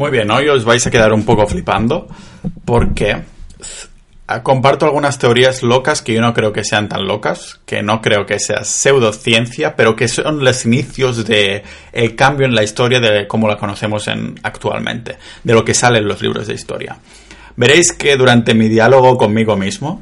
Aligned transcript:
Muy 0.00 0.10
bien, 0.10 0.30
hoy 0.30 0.48
os 0.48 0.64
vais 0.64 0.86
a 0.86 0.90
quedar 0.90 1.12
un 1.12 1.26
poco 1.26 1.46
flipando 1.46 2.08
porque 2.64 3.18
comparto 4.42 4.86
algunas 4.86 5.18
teorías 5.18 5.62
locas 5.62 6.00
que 6.00 6.14
yo 6.14 6.22
no 6.22 6.32
creo 6.32 6.54
que 6.54 6.64
sean 6.64 6.88
tan 6.88 7.06
locas, 7.06 7.60
que 7.66 7.82
no 7.82 8.00
creo 8.00 8.24
que 8.24 8.38
sea 8.38 8.64
pseudociencia, 8.64 9.76
pero 9.76 9.94
que 9.94 10.08
son 10.08 10.42
los 10.42 10.64
inicios 10.64 11.26
de 11.26 11.64
el 11.92 12.16
cambio 12.16 12.46
en 12.46 12.54
la 12.54 12.62
historia 12.62 12.98
de 12.98 13.28
cómo 13.28 13.46
la 13.46 13.58
conocemos 13.58 14.08
en, 14.08 14.40
actualmente, 14.42 15.18
de 15.44 15.52
lo 15.52 15.66
que 15.66 15.74
sale 15.74 15.98
en 15.98 16.08
los 16.08 16.22
libros 16.22 16.46
de 16.46 16.54
historia. 16.54 16.96
Veréis 17.56 17.92
que 17.92 18.16
durante 18.16 18.54
mi 18.54 18.70
diálogo 18.70 19.18
conmigo 19.18 19.54
mismo 19.54 20.00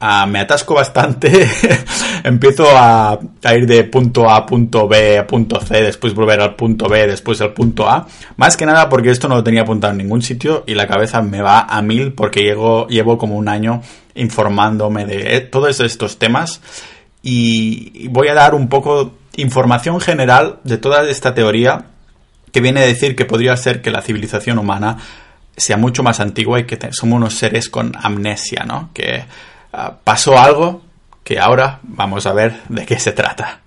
Ah, 0.00 0.26
me 0.26 0.38
atasco 0.38 0.74
bastante, 0.74 1.48
empiezo 2.24 2.68
a, 2.70 3.18
ir 3.52 3.66
de 3.66 3.82
punto 3.82 4.30
A 4.30 4.36
a 4.36 4.46
punto 4.46 4.86
B 4.86 5.18
a 5.18 5.26
punto 5.26 5.60
C, 5.60 5.82
después 5.82 6.14
volver 6.14 6.40
al 6.40 6.54
punto 6.54 6.88
B, 6.88 7.08
después 7.08 7.40
al 7.40 7.52
punto 7.52 7.88
A. 7.88 8.06
Más 8.36 8.56
que 8.56 8.64
nada 8.64 8.88
porque 8.88 9.10
esto 9.10 9.26
no 9.26 9.34
lo 9.34 9.42
tenía 9.42 9.62
apuntado 9.62 9.90
en 9.90 9.98
ningún 9.98 10.22
sitio 10.22 10.62
y 10.68 10.74
la 10.76 10.86
cabeza 10.86 11.20
me 11.20 11.42
va 11.42 11.62
a 11.62 11.82
mil 11.82 12.12
porque 12.12 12.42
llevo, 12.42 13.18
como 13.18 13.36
un 13.36 13.48
año 13.48 13.82
informándome 14.14 15.04
de 15.04 15.36
eh, 15.36 15.40
todos 15.40 15.80
estos 15.80 16.16
temas 16.16 16.60
y 17.20 18.06
voy 18.06 18.28
a 18.28 18.34
dar 18.34 18.54
un 18.54 18.68
poco 18.68 19.14
información 19.36 20.00
general 20.00 20.60
de 20.62 20.78
toda 20.78 21.08
esta 21.08 21.34
teoría 21.34 21.86
que 22.52 22.60
viene 22.60 22.82
a 22.82 22.86
decir 22.86 23.16
que 23.16 23.24
podría 23.24 23.56
ser 23.56 23.82
que 23.82 23.90
la 23.90 24.02
civilización 24.02 24.58
humana 24.58 24.96
sea 25.56 25.76
mucho 25.76 26.04
más 26.04 26.20
antigua 26.20 26.60
y 26.60 26.64
que 26.66 26.78
somos 26.92 27.16
unos 27.16 27.34
seres 27.34 27.68
con 27.68 27.92
amnesia, 28.00 28.64
¿no? 28.64 28.90
Que 28.94 29.24
Ah, 29.72 29.98
pasó 30.02 30.38
algo 30.38 30.82
que 31.22 31.38
ahora 31.38 31.80
vamos 31.82 32.26
a 32.26 32.32
ver 32.32 32.62
de 32.68 32.86
qué 32.86 32.98
se 32.98 33.12
trata. 33.12 33.60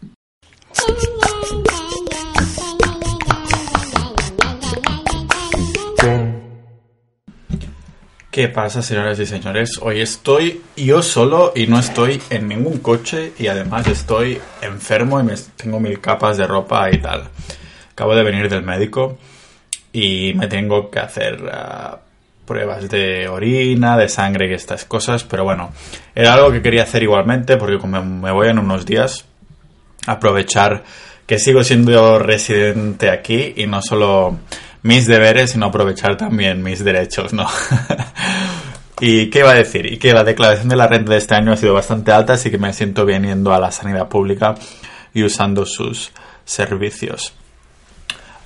¿Qué 8.32 8.48
pasa, 8.48 8.82
señoras 8.82 9.20
y 9.20 9.26
señores? 9.26 9.77
Hoy 9.82 9.99
estoy 9.99 10.62
yo 10.77 11.02
solo 11.04 11.52
y 11.54 11.68
no 11.68 11.77
estoy 11.77 12.21
en 12.30 12.48
ningún 12.48 12.80
coche 12.80 13.34
y 13.38 13.48
además 13.48 13.86
estoy 13.88 14.40
enfermo 14.62 15.20
y 15.20 15.24
me 15.24 15.36
tengo 15.58 15.82
mil 15.82 15.99
capas 15.99 16.38
de 16.38 16.48
ropa 16.48 16.90
y 16.91 16.98
tal. 16.99 17.27
Acabo 17.91 18.15
de 18.15 18.24
venir 18.24 18.49
del 18.49 18.63
médico 18.63 19.18
y 19.91 20.34
me 20.34 20.48
tengo 20.48 20.90
que 20.90 20.99
hacer 20.99 21.43
ah, 21.52 21.99
pruebas 22.45 22.89
de 22.89 23.27
orina, 23.27 23.97
de 23.97 24.09
sangre 24.09 24.49
y 24.49 24.53
estas 24.53 24.85
cosas, 24.85 25.23
pero 25.23 25.43
bueno, 25.43 25.71
era 26.15 26.34
algo 26.34 26.51
que 26.51 26.61
quería 26.61 26.84
hacer 26.84 27.03
igualmente 27.03 27.57
porque 27.57 27.77
como 27.77 28.03
me 28.03 28.31
voy 28.31 28.49
en 28.49 28.59
unos 28.59 28.85
días, 28.85 29.25
aprovechar 30.07 30.84
que 31.25 31.39
sigo 31.39 31.63
siendo 31.63 32.19
residente 32.19 33.09
aquí 33.09 33.53
y 33.55 33.67
no 33.67 33.81
solo 33.81 34.37
mis 34.84 35.07
deberes, 35.07 35.51
sino 35.51 35.67
aprovechar 35.67 36.17
también 36.17 36.62
mis 36.63 36.84
derechos, 36.84 37.34
¿no? 37.34 37.47
¿Y 38.99 39.29
qué 39.29 39.39
iba 39.39 39.51
a 39.51 39.55
decir? 39.55 39.91
Y 39.91 39.97
que 39.97 40.13
la 40.13 40.23
declaración 40.23 40.69
de 40.69 40.75
la 40.75 40.87
renta 40.87 41.13
de 41.13 41.17
este 41.17 41.35
año 41.35 41.53
ha 41.53 41.57
sido 41.57 41.73
bastante 41.73 42.12
alta, 42.12 42.34
así 42.34 42.51
que 42.51 42.57
me 42.57 42.73
siento 42.73 43.05
bien 43.05 43.23
yendo 43.23 43.53
a 43.53 43.59
la 43.59 43.71
sanidad 43.71 44.07
pública 44.07 44.55
y 45.13 45.23
usando 45.23 45.65
sus 45.65 46.12
servicios. 46.45 47.34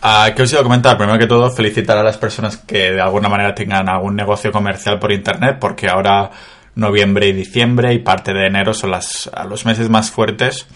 Uh, 0.06 0.36
¿Qué 0.36 0.44
os 0.44 0.52
iba 0.52 0.62
a 0.62 0.64
comentar? 0.64 1.00
Primero 1.00 1.18
que 1.18 1.26
todo, 1.26 1.50
felicitar 1.50 1.98
a 1.98 2.04
las 2.04 2.20
personas 2.20 2.58
que 2.58 2.92
de 2.92 3.02
alguna 3.02 3.28
manera 3.28 3.56
tengan 3.56 3.90
algún 3.90 4.16
negocio 4.16 4.52
comercial 4.52 5.00
por 5.00 5.12
internet, 5.12 5.58
porque 5.60 5.90
ahora 5.90 6.30
noviembre 6.76 7.28
y 7.28 7.34
diciembre 7.34 7.92
y 7.92 7.98
parte 7.98 8.32
de 8.32 8.46
enero 8.46 8.76
son 8.76 8.92
las, 8.92 9.32
los 9.50 9.66
meses 9.66 9.90
más 9.90 10.12
fuertes 10.12 10.68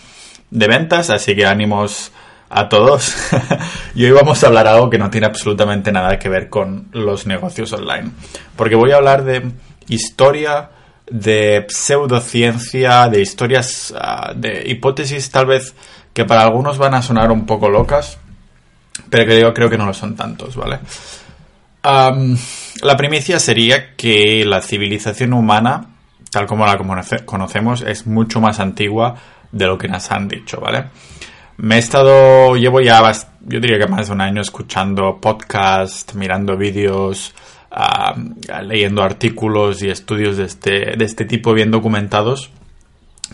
de 0.49 0.67
ventas, 0.67 1.11
así 1.11 1.35
que 1.35 1.45
ánimos 1.45 2.11
a 2.49 2.69
todos. 2.69 3.15
y 3.93 4.03
hoy 4.05 4.11
vamos 4.13 4.43
a 4.43 4.47
hablar 4.47 4.65
algo 4.65 4.89
que 4.89 4.97
no 4.97 5.11
tiene 5.11 5.27
absolutamente 5.27 5.91
nada 5.91 6.17
que 6.17 6.27
ver 6.27 6.49
con 6.49 6.87
los 6.91 7.27
negocios 7.27 7.71
online, 7.71 8.09
porque 8.55 8.73
voy 8.73 8.93
a 8.93 8.95
hablar 8.95 9.25
de 9.25 9.51
historia, 9.89 10.71
de 11.05 11.67
pseudociencia, 11.69 13.07
de 13.09 13.21
historias, 13.21 13.93
uh, 13.95 14.33
de 14.33 14.63
hipótesis 14.65 15.29
tal 15.29 15.45
vez 15.45 15.75
que 16.15 16.25
para 16.25 16.41
algunos 16.41 16.79
van 16.79 16.95
a 16.95 17.03
sonar 17.03 17.31
un 17.31 17.45
poco 17.45 17.69
locas 17.69 18.17
pero 19.09 19.33
yo 19.33 19.53
creo 19.53 19.69
que 19.69 19.77
no 19.77 19.85
lo 19.85 19.93
son 19.93 20.15
tantos, 20.15 20.55
¿vale? 20.55 20.79
la 21.81 22.97
primicia 22.97 23.39
sería 23.39 23.95
que 23.95 24.43
la 24.45 24.61
civilización 24.61 25.33
humana, 25.33 25.85
tal 26.31 26.45
como 26.45 26.65
la 26.65 26.77
conocemos, 27.25 27.81
es 27.81 28.05
mucho 28.05 28.41
más 28.41 28.59
antigua 28.59 29.15
de 29.51 29.65
lo 29.65 29.77
que 29.77 29.87
nos 29.87 30.11
han 30.11 30.27
dicho, 30.27 30.59
¿vale? 30.59 30.85
Me 31.57 31.75
he 31.75 31.79
estado, 31.79 32.55
llevo 32.55 32.81
ya, 32.81 33.01
yo 33.41 33.59
diría 33.59 33.79
que 33.79 33.87
más 33.87 34.07
de 34.07 34.13
un 34.13 34.21
año 34.21 34.41
escuchando 34.41 35.19
podcasts, 35.19 36.15
mirando 36.15 36.55
vídeos, 36.55 37.33
leyendo 38.63 39.03
artículos 39.03 39.81
y 39.83 39.89
estudios 39.89 40.37
de 40.37 40.45
este, 40.45 40.95
de 40.97 41.05
este 41.05 41.25
tipo 41.25 41.53
bien 41.53 41.71
documentados 41.71 42.51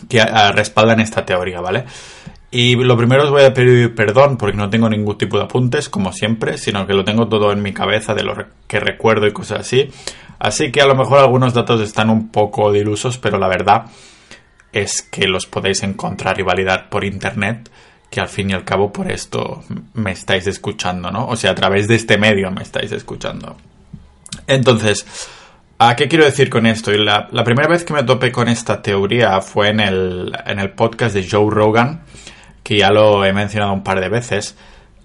que 0.09 0.23
respaldan 0.53 0.99
esta 0.99 1.25
teoría, 1.25 1.61
¿vale? 1.61 1.85
Y 2.57 2.77
lo 2.77 2.95
primero 2.95 3.25
os 3.25 3.31
voy 3.31 3.43
a 3.43 3.53
pedir 3.53 3.93
perdón 3.95 4.37
porque 4.37 4.55
no 4.55 4.69
tengo 4.69 4.87
ningún 4.87 5.17
tipo 5.17 5.37
de 5.37 5.43
apuntes, 5.43 5.89
como 5.89 6.13
siempre, 6.13 6.57
sino 6.57 6.87
que 6.87 6.93
lo 6.93 7.03
tengo 7.03 7.27
todo 7.27 7.51
en 7.51 7.61
mi 7.61 7.73
cabeza 7.73 8.13
de 8.13 8.23
lo 8.23 8.33
que 8.65 8.79
recuerdo 8.79 9.27
y 9.27 9.33
cosas 9.33 9.59
así. 9.59 9.89
Así 10.39 10.71
que 10.71 10.81
a 10.81 10.85
lo 10.85 10.95
mejor 10.95 11.19
algunos 11.19 11.53
datos 11.53 11.81
están 11.81 12.09
un 12.09 12.29
poco 12.29 12.71
dilusos, 12.71 13.17
pero 13.17 13.37
la 13.37 13.49
verdad 13.49 13.87
es 14.71 15.01
que 15.01 15.27
los 15.27 15.47
podéis 15.47 15.83
encontrar 15.83 16.39
y 16.39 16.43
validar 16.43 16.87
por 16.87 17.03
internet, 17.03 17.69
que 18.09 18.21
al 18.21 18.29
fin 18.29 18.49
y 18.49 18.53
al 18.53 18.63
cabo 18.63 18.93
por 18.93 19.11
esto 19.11 19.65
me 19.93 20.13
estáis 20.13 20.47
escuchando, 20.47 21.11
¿no? 21.11 21.27
O 21.27 21.35
sea, 21.35 21.51
a 21.51 21.55
través 21.55 21.89
de 21.89 21.95
este 21.95 22.17
medio 22.17 22.51
me 22.51 22.63
estáis 22.63 22.93
escuchando. 22.93 23.57
Entonces, 24.47 25.05
¿a 25.77 25.93
qué 25.97 26.07
quiero 26.07 26.23
decir 26.23 26.49
con 26.49 26.67
esto? 26.67 26.93
la, 26.93 27.27
la 27.33 27.43
primera 27.43 27.67
vez 27.67 27.83
que 27.83 27.91
me 27.91 28.03
topé 28.03 28.31
con 28.31 28.47
esta 28.47 28.81
teoría 28.81 29.41
fue 29.41 29.71
en 29.71 29.81
el, 29.81 30.31
en 30.45 30.59
el 30.59 30.69
podcast 30.69 31.15
de 31.15 31.27
Joe 31.29 31.53
Rogan 31.53 32.05
que 32.65 32.79
ya 32.79 32.89
lo 32.89 33.23
he 33.23 33.31
mencionado 33.31 33.73
un 33.73 33.83
par 33.83 34.01
de 34.01 34.09
veces, 34.09 34.57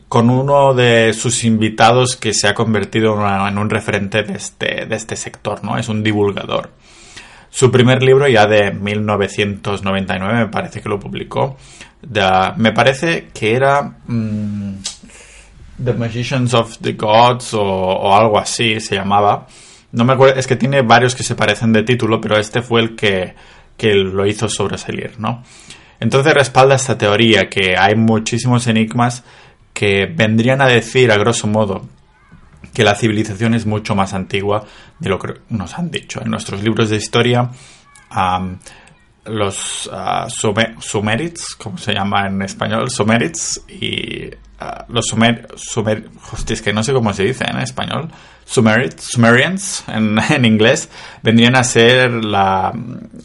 con 0.08 0.30
uno 0.30 0.72
de 0.72 1.12
sus 1.12 1.44
invitados 1.44 2.16
que 2.16 2.32
se 2.32 2.48
ha 2.48 2.54
convertido 2.54 3.14
en 3.46 3.58
un 3.58 3.68
referente 3.68 4.22
de 4.22 4.32
este, 4.32 4.86
de 4.86 4.96
este 4.96 5.14
sector, 5.14 5.62
¿no? 5.62 5.76
Es 5.76 5.90
un 5.90 6.02
divulgador. 6.02 6.70
Su 7.50 7.70
primer 7.70 8.02
libro, 8.02 8.26
ya 8.28 8.46
de 8.46 8.70
1999, 8.70 10.34
me 10.34 10.46
parece 10.48 10.80
que 10.80 10.88
lo 10.88 10.98
publicó. 10.98 11.58
me 12.56 12.72
parece 12.72 13.28
que 13.34 13.54
era 13.54 13.82
mm, 14.06 14.76
The 15.84 15.92
Magicians 15.92 16.54
of 16.54 16.78
the 16.78 16.94
Gods 16.94 17.52
o, 17.52 18.16
algo 18.16 18.38
así 18.38 18.80
se 18.80 18.94
llamaba. 18.94 19.46
No 19.92 20.06
me 20.06 20.14
acuerdo, 20.14 20.40
es 20.40 20.46
que 20.46 20.56
tiene 20.56 20.80
varios 20.80 21.14
que 21.14 21.24
se 21.24 21.34
parecen 21.34 21.74
de 21.74 21.82
título, 21.82 22.22
pero 22.22 22.38
este 22.38 22.62
fue 22.62 22.80
el 22.80 22.96
que, 22.96 23.34
que 23.76 23.92
lo 23.92 24.24
hizo 24.24 24.48
sobresalir, 24.48 25.12
¿no? 25.18 25.42
Entonces 26.00 26.34
respalda 26.34 26.74
esta 26.74 26.96
teoría 26.96 27.48
que 27.48 27.76
hay 27.76 27.94
muchísimos 27.94 28.66
enigmas 28.66 29.22
que 29.72 30.06
vendrían 30.06 30.60
a 30.60 30.66
decir, 30.66 31.12
a 31.12 31.18
grosso 31.18 31.46
modo, 31.46 31.86
que 32.72 32.84
la 32.84 32.94
civilización 32.94 33.54
es 33.54 33.66
mucho 33.66 33.94
más 33.94 34.14
antigua 34.14 34.64
de 34.98 35.08
lo 35.10 35.18
que 35.18 35.34
nos 35.50 35.78
han 35.78 35.90
dicho. 35.90 36.20
En 36.22 36.30
nuestros 36.30 36.62
libros 36.62 36.90
de 36.90 36.96
historia, 36.96 37.50
los 39.24 39.86
uh, 39.86 40.80
Sumerites, 40.80 41.54
como 41.54 41.78
se 41.78 41.92
llama 41.92 42.26
en 42.26 42.42
español, 42.42 42.90
Sumerites, 42.90 43.62
y 43.68 44.30
Ah, 44.62 44.84
los 44.88 45.06
Sumer, 45.06 45.48
Sumer 45.56 46.04
es 46.46 46.60
que 46.60 46.74
no 46.74 46.82
sé 46.82 46.92
cómo 46.92 47.14
se 47.14 47.24
dice 47.24 47.44
en 47.48 47.58
español, 47.60 48.10
Sumerians 48.44 49.84
en, 49.88 50.44
inglés, 50.44 50.90
vendrían 51.22 51.56
a 51.56 51.64
ser 51.64 52.12
la, 52.22 52.70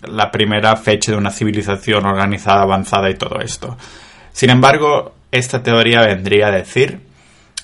la 0.08 0.32
primera 0.32 0.78
fecha 0.78 1.12
de 1.12 1.18
una 1.18 1.32
civilización 1.32 2.06
organizada, 2.06 2.62
avanzada 2.62 3.10
y 3.10 3.16
todo 3.16 3.42
esto. 3.42 3.78
Sin 4.32 4.50
embargo, 4.50 5.14
esta 5.30 5.62
teoría 5.62 6.06
vendría 6.08 6.48
a 6.48 6.52
decir 6.52 7.02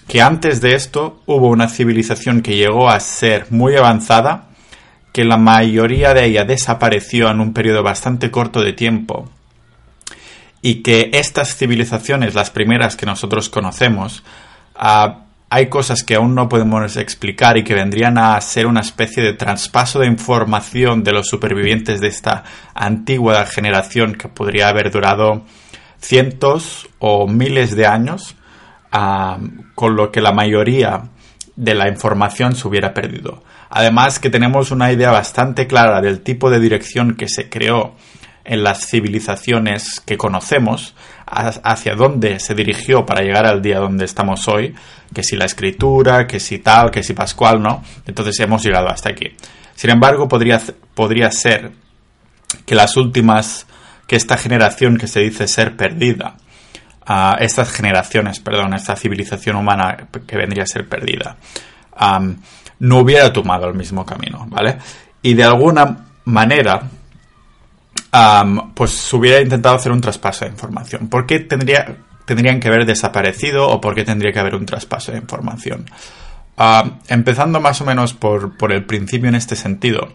que 0.05 0.21
antes 0.21 0.59
de 0.59 0.75
esto 0.75 1.21
hubo 1.25 1.47
una 1.47 1.69
civilización 1.69 2.41
que 2.41 2.57
llegó 2.57 2.89
a 2.89 2.99
ser 2.99 3.47
muy 3.51 3.77
avanzada, 3.77 4.49
que 5.13 5.23
la 5.23 5.37
mayoría 5.37 6.13
de 6.13 6.25
ella 6.25 6.43
desapareció 6.43 7.29
en 7.29 7.39
un 7.39 7.53
periodo 7.53 7.83
bastante 7.83 8.31
corto 8.31 8.61
de 8.61 8.73
tiempo 8.73 9.29
y 10.61 10.83
que 10.83 11.09
estas 11.13 11.55
civilizaciones, 11.55 12.35
las 12.35 12.51
primeras 12.51 12.95
que 12.95 13.05
nosotros 13.05 13.49
conocemos, 13.49 14.23
ah, 14.75 15.25
hay 15.49 15.67
cosas 15.67 16.03
que 16.03 16.15
aún 16.15 16.33
no 16.33 16.47
podemos 16.47 16.95
explicar 16.95 17.57
y 17.57 17.63
que 17.63 17.73
vendrían 17.73 18.17
a 18.17 18.39
ser 18.39 18.67
una 18.67 18.79
especie 18.79 19.21
de 19.21 19.33
traspaso 19.33 19.99
de 19.99 20.07
información 20.07 21.03
de 21.03 21.11
los 21.11 21.27
supervivientes 21.27 21.99
de 21.99 22.07
esta 22.07 22.45
antigua 22.73 23.45
generación 23.45 24.15
que 24.15 24.29
podría 24.29 24.69
haber 24.69 24.91
durado 24.91 25.43
cientos 25.99 26.87
o 26.99 27.27
miles 27.27 27.75
de 27.75 27.85
años, 27.85 28.35
ah, 28.91 29.39
con 29.75 29.95
lo 29.95 30.11
que 30.11 30.21
la 30.21 30.31
mayoría 30.31 31.09
de 31.55 31.75
la 31.75 31.89
información 31.89 32.55
se 32.55 32.67
hubiera 32.67 32.93
perdido. 32.93 33.43
Además 33.69 34.19
que 34.19 34.29
tenemos 34.29 34.71
una 34.71 34.91
idea 34.91 35.11
bastante 35.11 35.67
clara 35.67 36.01
del 36.01 36.21
tipo 36.21 36.49
de 36.49 36.59
dirección 36.59 37.15
que 37.15 37.27
se 37.27 37.49
creó 37.49 37.95
en 38.43 38.63
las 38.63 38.87
civilizaciones 38.87 40.01
que 40.01 40.17
conocemos, 40.17 40.95
hacia 41.25 41.95
dónde 41.95 42.39
se 42.39 42.55
dirigió 42.55 43.05
para 43.05 43.21
llegar 43.21 43.45
al 43.45 43.61
día 43.61 43.79
donde 43.79 44.05
estamos 44.05 44.47
hoy, 44.47 44.75
que 45.13 45.23
si 45.23 45.37
la 45.37 45.45
escritura, 45.45 46.27
que 46.27 46.39
si 46.39 46.59
tal, 46.59 46.91
que 46.91 47.03
si 47.03 47.13
Pascual, 47.13 47.61
¿no? 47.61 47.83
Entonces 48.05 48.39
hemos 48.39 48.63
llegado 48.63 48.89
hasta 48.89 49.09
aquí. 49.09 49.35
Sin 49.75 49.89
embargo, 49.91 50.27
podría, 50.27 50.59
podría 50.93 51.31
ser 51.31 51.71
que 52.65 52.75
las 52.75 52.97
últimas, 52.97 53.65
que 54.07 54.15
esta 54.15 54.37
generación 54.37 54.97
que 54.97 55.07
se 55.07 55.21
dice 55.21 55.47
ser 55.47 55.77
perdida, 55.77 56.35
a 57.05 57.37
estas 57.39 57.71
generaciones, 57.71 58.39
perdón, 58.39 58.73
esta 58.73 58.95
civilización 58.95 59.55
humana 59.55 60.07
que 60.27 60.37
vendría 60.37 60.63
a 60.63 60.67
ser 60.67 60.87
perdida, 60.87 61.37
no 62.79 62.97
hubiera 62.99 63.31
tomado 63.33 63.67
el 63.67 63.73
mismo 63.73 64.05
camino, 64.05 64.45
¿vale? 64.49 64.77
Y 65.21 65.33
de 65.33 65.43
alguna 65.43 66.05
manera, 66.25 66.83
pues 68.73 69.13
hubiera 69.13 69.39
intentado 69.39 69.75
hacer 69.75 69.91
un 69.91 70.01
traspaso 70.01 70.45
de 70.45 70.51
información. 70.51 71.07
¿Por 71.07 71.25
qué 71.25 71.39
tendría, 71.39 71.97
tendrían 72.25 72.59
que 72.59 72.67
haber 72.67 72.85
desaparecido 72.85 73.67
o 73.69 73.79
por 73.79 73.95
qué 73.95 74.03
tendría 74.03 74.31
que 74.31 74.39
haber 74.39 74.55
un 74.55 74.65
traspaso 74.65 75.11
de 75.11 75.19
información? 75.19 75.85
empezando 77.07 77.59
más 77.59 77.81
o 77.81 77.85
menos 77.85 78.13
por, 78.13 78.55
por 78.55 78.71
el 78.71 78.85
principio 78.85 79.29
en 79.29 79.33
este 79.33 79.55
sentido. 79.55 80.09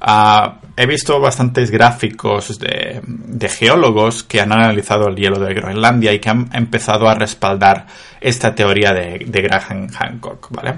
Ah, 0.00 0.60
he 0.76 0.86
visto 0.86 1.18
bastantes 1.18 1.70
gráficos 1.70 2.58
de, 2.58 3.48
geólogos 3.48 4.22
que 4.22 4.40
han 4.40 4.52
analizado 4.52 5.08
el 5.08 5.16
hielo 5.16 5.40
de 5.40 5.52
Groenlandia 5.54 6.12
y 6.12 6.20
que 6.20 6.28
han 6.30 6.48
empezado 6.52 7.08
a 7.08 7.14
respaldar 7.14 7.86
esta 8.20 8.54
teoría 8.54 8.92
de, 8.92 9.18
Graham 9.18 9.88
Hancock, 9.88 10.48
¿vale? 10.50 10.74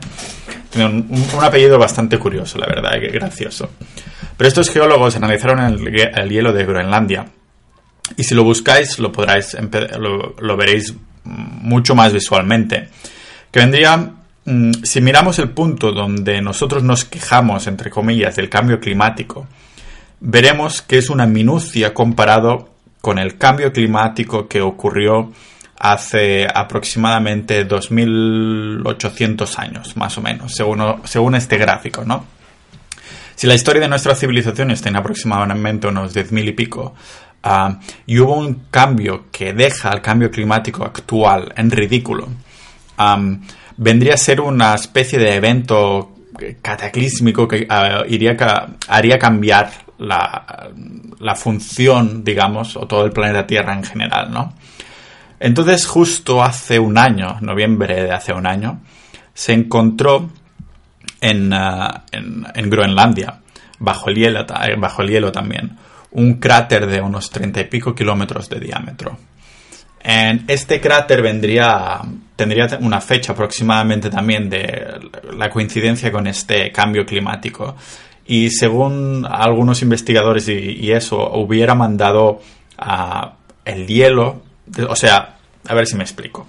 Tiene 0.71 0.89
un, 0.89 1.45
apellido 1.45 1.79
bastante 1.79 2.19
curioso, 2.19 2.59
la 2.59 2.67
verdad, 2.67 2.93
gracioso. 3.13 3.71
Pero 4.41 4.49
estos 4.49 4.71
geólogos 4.71 5.17
analizaron 5.17 5.61
el, 5.61 6.31
hielo 6.31 6.55
de 6.55 6.65
Groenlandia 6.65 7.27
y 8.17 8.25
si 8.25 8.35
lo 8.35 8.43
buscáis 8.43 8.99
lo 8.99 9.13
podráis 9.13 9.55
lo, 9.99 10.35
lo 10.39 10.57
veréis 10.57 10.95
mucho 11.25 11.95
más 11.95 12.13
visualmente. 12.15 12.89
Que 13.51 13.61
vendría 13.61 14.15
Mm, 14.45 14.73
si 14.83 15.01
miramos 15.01 15.39
el 15.39 15.51
punto 15.51 15.93
donde 15.93 16.43
nosotros 16.43 16.83
nos 16.83 17.05
quejamos, 17.05 17.67
entre 17.67 17.89
comillas, 17.91 18.35
del 18.37 18.49
cambio 18.49 18.81
climático, 18.81 19.47
veremos 20.19 20.83
que 20.83 20.99
es 20.99 21.11
una 21.11 21.27
minucia 21.27 21.95
comparado 21.95 22.71
con 23.01 23.19
el 23.19 23.37
cambio 23.39 23.73
climático 23.73 24.49
que 24.49 24.61
ocurrió 24.61 25.33
hace 25.79 26.47
aproximadamente 26.53 27.65
2800 27.65 29.59
años, 29.59 29.97
más 29.97 30.19
o 30.19 30.21
menos, 30.21 30.55
según, 30.55 31.01
según 31.05 31.35
este 31.37 31.57
gráfico, 31.57 32.05
¿no? 32.05 32.25
Si 33.41 33.47
la 33.47 33.55
historia 33.55 33.81
de 33.81 33.89
nuestra 33.89 34.15
civilización 34.15 34.71
está 34.71 34.91
en 34.91 34.97
aproximadamente 34.97 35.87
unos 35.87 36.15
10.000 36.15 36.49
y 36.49 36.53
pico, 36.53 36.95
ah, 37.43 37.81
y 38.05 38.19
hubo 38.19 38.37
un 38.37 38.67
cambio 38.71 39.31
que 39.33 39.55
deja 39.55 39.89
al 39.89 40.03
cambio 40.03 40.31
climático 40.31 40.85
actual 40.85 41.51
en 41.57 41.71
ridículo, 41.71 42.29
vendría 43.79 44.13
a 44.13 44.17
ser 44.19 44.43
una 44.43 44.75
especie 44.75 45.19
de 45.19 45.37
evento 45.37 46.17
cataclísmico 46.61 47.49
que 47.49 47.67
uh, 47.67 48.05
iría, 48.11 48.37
haría 48.89 49.19
cambiar 49.19 49.71
la, 49.97 50.69
la, 51.19 51.35
función, 51.35 52.23
digamos, 52.23 52.77
o 52.77 52.87
todo 52.87 53.07
el 53.07 53.11
planeta 53.11 53.47
Tierra 53.47 53.73
en 53.73 53.85
general, 53.85 54.31
¿no? 54.31 54.53
Entonces, 55.39 55.87
justo 55.87 56.43
hace 56.43 56.79
un 56.79 56.99
año, 56.99 57.39
noviembre 57.41 58.03
de 58.03 58.13
hace 58.13 58.35
un 58.35 58.47
año, 58.47 58.83
se 59.33 59.55
encontró 59.55 60.29
en, 61.21 61.53
uh, 61.53 61.89
en, 62.13 62.47
en 62.55 62.71
Groenlandia, 62.71 63.41
bajo 63.79 64.11
el, 64.11 64.17
hielo, 64.17 64.47
bajo 64.79 65.03
el 65.03 65.09
hielo 65.09 65.33
también, 65.33 65.77
un 66.13 66.35
cráter 66.35 66.87
de 66.87 67.01
unos 67.01 67.31
treinta 67.31 67.61
y 67.61 67.65
pico 67.65 67.95
kilómetros 67.95 68.49
de 68.49 68.61
diámetro. 68.61 69.19
En 70.03 70.45
este 70.49 70.81
cráter 70.81 71.21
vendría, 71.23 72.01
tendría 72.35 72.67
una 72.81 73.01
fecha 73.01 73.33
aproximadamente 73.33 74.09
también 74.09 74.49
de 74.49 74.99
la 75.37 75.51
coincidencia 75.51 76.11
con 76.11 76.27
este 76.27 76.73
cambio 76.73 77.05
climático. 77.05 77.77
Y 78.27 78.51
según 78.51 79.27
algunos 79.29 79.83
investigadores 79.83 80.49
y, 80.49 80.91
eso, 80.93 81.33
hubiera 81.35 81.75
mandado 81.75 82.41
el 83.65 83.87
hielo, 83.87 84.43
o 84.89 84.97
sea, 84.97 85.37
a 85.67 85.75
ver 85.75 85.87
si 85.87 85.97
me 85.97 86.05
explico. 86.05 86.47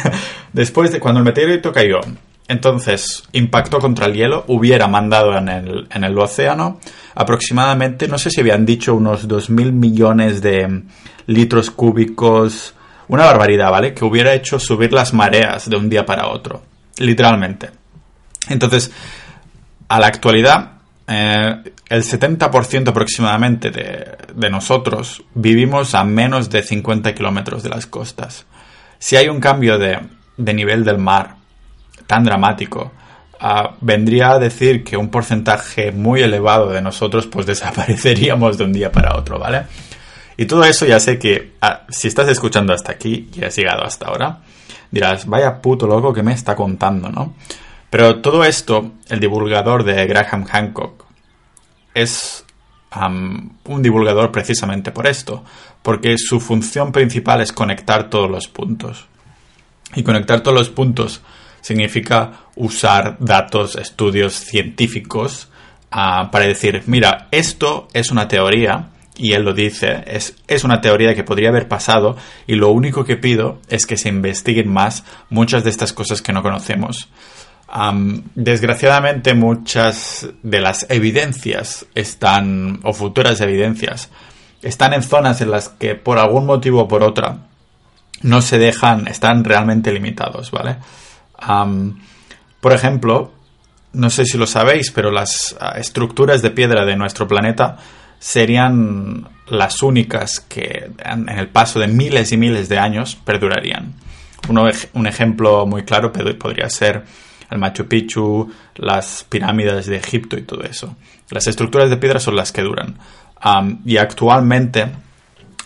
Después 0.52 0.90
de 0.90 0.98
cuando 0.98 1.20
el 1.20 1.24
meteorito 1.24 1.72
cayó, 1.72 2.00
entonces 2.48 3.24
impactó 3.32 3.78
contra 3.78 4.06
el 4.06 4.14
hielo, 4.14 4.44
hubiera 4.48 4.88
mandado 4.88 5.36
en 5.36 5.48
el, 5.48 5.86
en 5.90 6.04
el 6.04 6.18
océano 6.18 6.80
aproximadamente, 7.14 8.08
no 8.08 8.18
sé 8.18 8.30
si 8.30 8.40
habían 8.40 8.64
dicho 8.64 8.94
unos 8.94 9.28
2.000 9.28 9.72
millones 9.72 10.40
de 10.40 10.82
litros 11.26 11.70
cúbicos 11.70 12.74
una 13.08 13.24
barbaridad, 13.24 13.70
¿vale? 13.70 13.94
Que 13.94 14.04
hubiera 14.04 14.34
hecho 14.34 14.58
subir 14.58 14.92
las 14.92 15.12
mareas 15.12 15.68
de 15.68 15.76
un 15.76 15.88
día 15.88 16.06
para 16.06 16.28
otro. 16.28 16.62
Literalmente. 16.98 17.70
Entonces, 18.48 18.92
a 19.88 19.98
la 19.98 20.06
actualidad, 20.06 20.72
eh, 21.06 21.62
el 21.88 22.02
70% 22.02 22.88
aproximadamente 22.88 23.70
de, 23.70 24.50
nosotros 24.50 25.22
vivimos 25.34 25.94
a 25.94 26.04
menos 26.04 26.50
de 26.50 26.62
50 26.62 27.14
kilómetros 27.14 27.62
de 27.62 27.70
las 27.70 27.86
costas. 27.86 28.46
Si 28.98 29.16
hay 29.16 29.28
un 29.28 29.40
cambio 29.40 29.78
de, 29.78 30.00
nivel 30.36 30.84
del 30.84 30.98
mar 30.98 31.36
tan 32.08 32.24
dramático, 32.24 32.90
ah, 33.38 33.76
vendría 33.80 34.32
a 34.32 34.38
decir 34.40 34.82
que 34.82 34.96
un 34.96 35.10
porcentaje 35.10 35.92
muy 35.92 36.22
elevado 36.22 36.70
de 36.70 36.82
nosotros 36.82 37.28
pues 37.28 37.46
desapareceríamos 37.52 38.58
de 38.58 38.64
un 38.64 38.72
día 38.72 38.90
para 38.90 39.16
otro, 39.16 39.38
¿vale? 39.38 39.62
Y 40.36 40.46
todo 40.46 40.64
eso 40.64 40.86
ya 40.86 40.98
sé 40.98 41.18
que 41.18 41.52
ah, 41.60 41.82
si 41.88 42.08
estás 42.08 42.28
escuchando 42.28 42.72
hasta 42.72 42.90
aquí 42.90 43.28
y 43.32 43.44
has 43.44 43.54
llegado 43.54 43.84
hasta 43.84 44.06
ahora, 44.06 44.40
dirás, 44.90 45.26
vaya 45.26 45.60
puto 45.60 45.86
loco 45.86 46.12
que 46.12 46.24
me 46.24 46.32
está 46.32 46.56
contando, 46.56 47.10
¿no? 47.10 47.34
Pero 47.90 48.20
todo 48.20 48.44
esto, 48.44 48.92
el 49.08 49.20
divulgador 49.20 49.84
de 49.84 50.06
Graham 50.06 50.44
Hancock 50.44 51.04
es 51.94 52.44
un 53.64 53.82
divulgador 53.82 54.32
precisamente 54.32 54.92
por 54.92 55.06
esto, 55.06 55.44
porque 55.82 56.16
su 56.16 56.40
función 56.40 56.90
principal 56.90 57.42
es 57.42 57.52
conectar 57.52 58.08
todos 58.08 58.30
los 58.30 58.48
puntos. 58.48 59.06
Y 59.94 60.02
conectar 60.02 60.40
todos 60.40 60.56
los 60.56 60.70
puntos 60.70 61.22
significa 61.60 62.32
usar 62.56 63.16
datos, 63.20 63.76
estudios 63.76 64.34
científicos 64.34 65.48
ah, 65.90 66.30
para 66.30 66.46
decir, 66.46 66.82
mira, 66.86 67.28
esto 67.30 67.88
es 67.92 68.10
una 68.10 68.28
teoría 68.28 68.90
y 69.18 69.32
él 69.32 69.42
lo 69.42 69.52
dice, 69.52 70.04
es, 70.06 70.36
es, 70.46 70.64
una 70.64 70.80
teoría 70.80 71.14
que 71.14 71.24
podría 71.24 71.48
haber 71.48 71.66
pasado 71.66 72.16
y 72.46 72.54
lo 72.54 72.70
único 72.70 73.04
que 73.04 73.16
pido 73.16 73.60
es 73.68 73.84
que 73.84 73.96
se 73.96 74.08
investiguen 74.08 74.72
más 74.72 75.04
muchas 75.28 75.64
de 75.64 75.70
estas 75.70 75.92
cosas 75.92 76.22
que 76.22 76.32
no 76.32 76.42
conocemos. 76.42 77.08
desgraciadamente 78.36 79.34
muchas 79.34 80.28
de 80.42 80.60
las 80.60 80.86
evidencias 80.88 81.86
están, 81.94 82.80
o 82.84 82.92
futuras 82.92 83.40
evidencias, 83.40 84.08
están 84.62 84.94
en 84.94 85.02
zonas 85.02 85.40
en 85.40 85.50
las 85.50 85.68
que 85.68 85.96
por 85.96 86.18
algún 86.18 86.46
motivo 86.46 86.82
o 86.82 86.88
por 86.88 87.02
otra 87.02 87.38
no 88.22 88.40
se 88.40 88.58
dejan, 88.58 89.06
están 89.08 89.44
realmente 89.44 89.92
limitados, 89.92 90.50
¿vale? 90.50 90.76
Por 92.60 92.72
ejemplo, 92.72 93.32
no 93.92 94.10
sé 94.10 94.24
si 94.24 94.38
lo 94.38 94.46
sabéis, 94.46 94.90
pero 94.90 95.10
las 95.10 95.56
ah, 95.60 95.74
estructuras 95.78 96.42
de 96.42 96.50
piedra 96.50 96.84
de 96.84 96.96
nuestro 96.96 97.26
planeta 97.26 97.76
serían 98.18 99.28
las 99.46 99.82
únicas 99.82 100.40
que 100.40 100.90
en 101.04 101.28
el 101.28 101.48
paso 101.48 101.78
de 101.78 101.86
miles 101.86 102.32
y 102.32 102.36
miles 102.36 102.68
de 102.68 102.78
años 102.78 103.16
perdurarían. 103.16 103.94
un 104.48 105.06
ejemplo 105.06 105.66
muy 105.66 105.84
claro 105.84 106.12
podría 106.12 106.68
ser 106.68 107.04
el 107.50 107.58
Machu 107.58 107.86
Picchu, 107.86 108.52
las 108.76 109.24
pirámides 109.28 109.86
de 109.86 109.96
Egipto 109.96 110.36
y 110.36 110.42
todo 110.42 110.62
eso. 110.64 110.96
Las 111.30 111.46
estructuras 111.46 111.90
de 111.90 111.96
piedra 111.96 112.20
son 112.20 112.36
las 112.36 112.52
que 112.52 112.62
duran. 112.62 112.98
y 113.84 113.96
actualmente, 113.96 114.86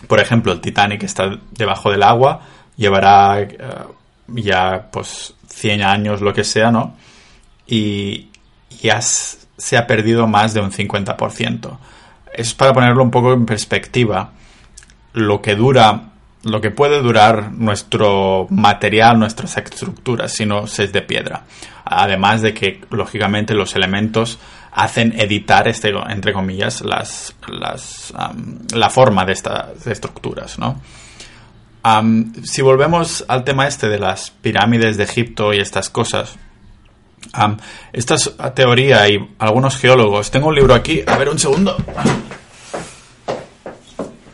por 0.07 0.19
ejemplo, 0.19 0.51
el 0.51 0.61
Titanic 0.61 1.03
está 1.03 1.37
debajo 1.51 1.91
del 1.91 2.03
agua, 2.03 2.41
llevará 2.77 3.41
eh, 3.41 3.57
ya 4.27 4.89
pues 4.91 5.33
100 5.53 5.83
años, 5.83 6.21
lo 6.21 6.33
que 6.33 6.43
sea, 6.43 6.71
¿no? 6.71 6.95
Y 7.67 8.29
ya 8.81 9.01
se 9.01 9.77
ha 9.77 9.87
perdido 9.87 10.27
más 10.27 10.53
de 10.53 10.61
un 10.61 10.71
50% 10.71 11.77
es 12.33 12.53
para 12.53 12.73
ponerlo 12.73 13.03
un 13.03 13.11
poco 13.11 13.33
en 13.33 13.45
perspectiva 13.45 14.31
lo 15.13 15.41
que 15.41 15.55
dura, 15.55 16.09
lo 16.43 16.59
que 16.59 16.71
puede 16.71 17.01
durar 17.01 17.51
nuestro 17.51 18.47
material, 18.49 19.19
nuestras 19.19 19.55
estructuras, 19.57 20.31
si 20.31 20.45
no 20.45 20.65
es 20.65 20.91
de 20.91 21.01
piedra. 21.01 21.43
Además 21.85 22.41
de 22.41 22.53
que, 22.53 22.81
lógicamente, 22.89 23.53
los 23.53 23.75
elementos 23.75 24.39
hacen 24.71 25.13
editar, 25.19 25.67
este, 25.67 25.93
entre 26.09 26.33
comillas, 26.33 26.81
las, 26.81 27.35
la 28.73 28.89
forma 28.89 29.25
de 29.25 29.33
estas 29.33 29.85
estructuras, 29.85 30.57
¿no? 30.57 30.81
Si 32.43 32.61
volvemos 32.61 33.25
al 33.27 33.43
tema 33.43 33.67
este 33.67 33.89
de 33.89 33.99
las 33.99 34.31
pirámides 34.31 34.97
de 34.97 35.03
Egipto 35.03 35.53
y 35.53 35.59
estas 35.59 35.89
cosas, 35.89 36.35
esta 37.91 38.15
es 38.15 38.33
teoría 38.53 39.07
y 39.09 39.17
algunos 39.39 39.77
geólogos. 39.77 40.31
Tengo 40.31 40.47
un 40.47 40.55
libro 40.55 40.73
aquí. 40.73 41.03
A 41.05 41.17
ver, 41.17 41.29
un 41.29 41.39
segundo. 41.39 41.75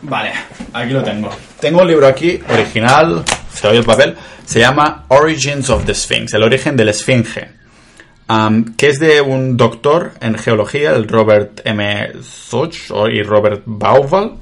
Vale, 0.02 0.32
aquí 0.74 0.92
lo 0.92 1.04
tengo. 1.04 1.30
Tengo 1.60 1.82
un 1.82 1.88
libro 1.88 2.08
aquí, 2.08 2.40
original, 2.50 3.24
se 3.54 3.68
oye 3.68 3.80
el 3.80 3.86
papel, 3.86 4.16
se 4.46 4.60
llama 4.60 5.06
Origins 5.10 5.70
of 5.70 5.86
the 5.86 5.94
Sphinx, 5.94 6.34
el 6.34 6.44
origen 6.44 6.78
del 6.78 6.90
esfinge, 6.90 7.50
que 8.78 8.88
es 8.88 9.00
de 9.00 9.22
un 9.22 9.58
doctor 9.58 10.14
en 10.22 10.38
geología, 10.38 10.96
el 10.96 11.08
Robert 11.08 11.62
M. 11.66 12.12
Soch 12.24 12.92
y 13.12 13.22
Robert 13.24 13.64
Bauval, 13.66 14.38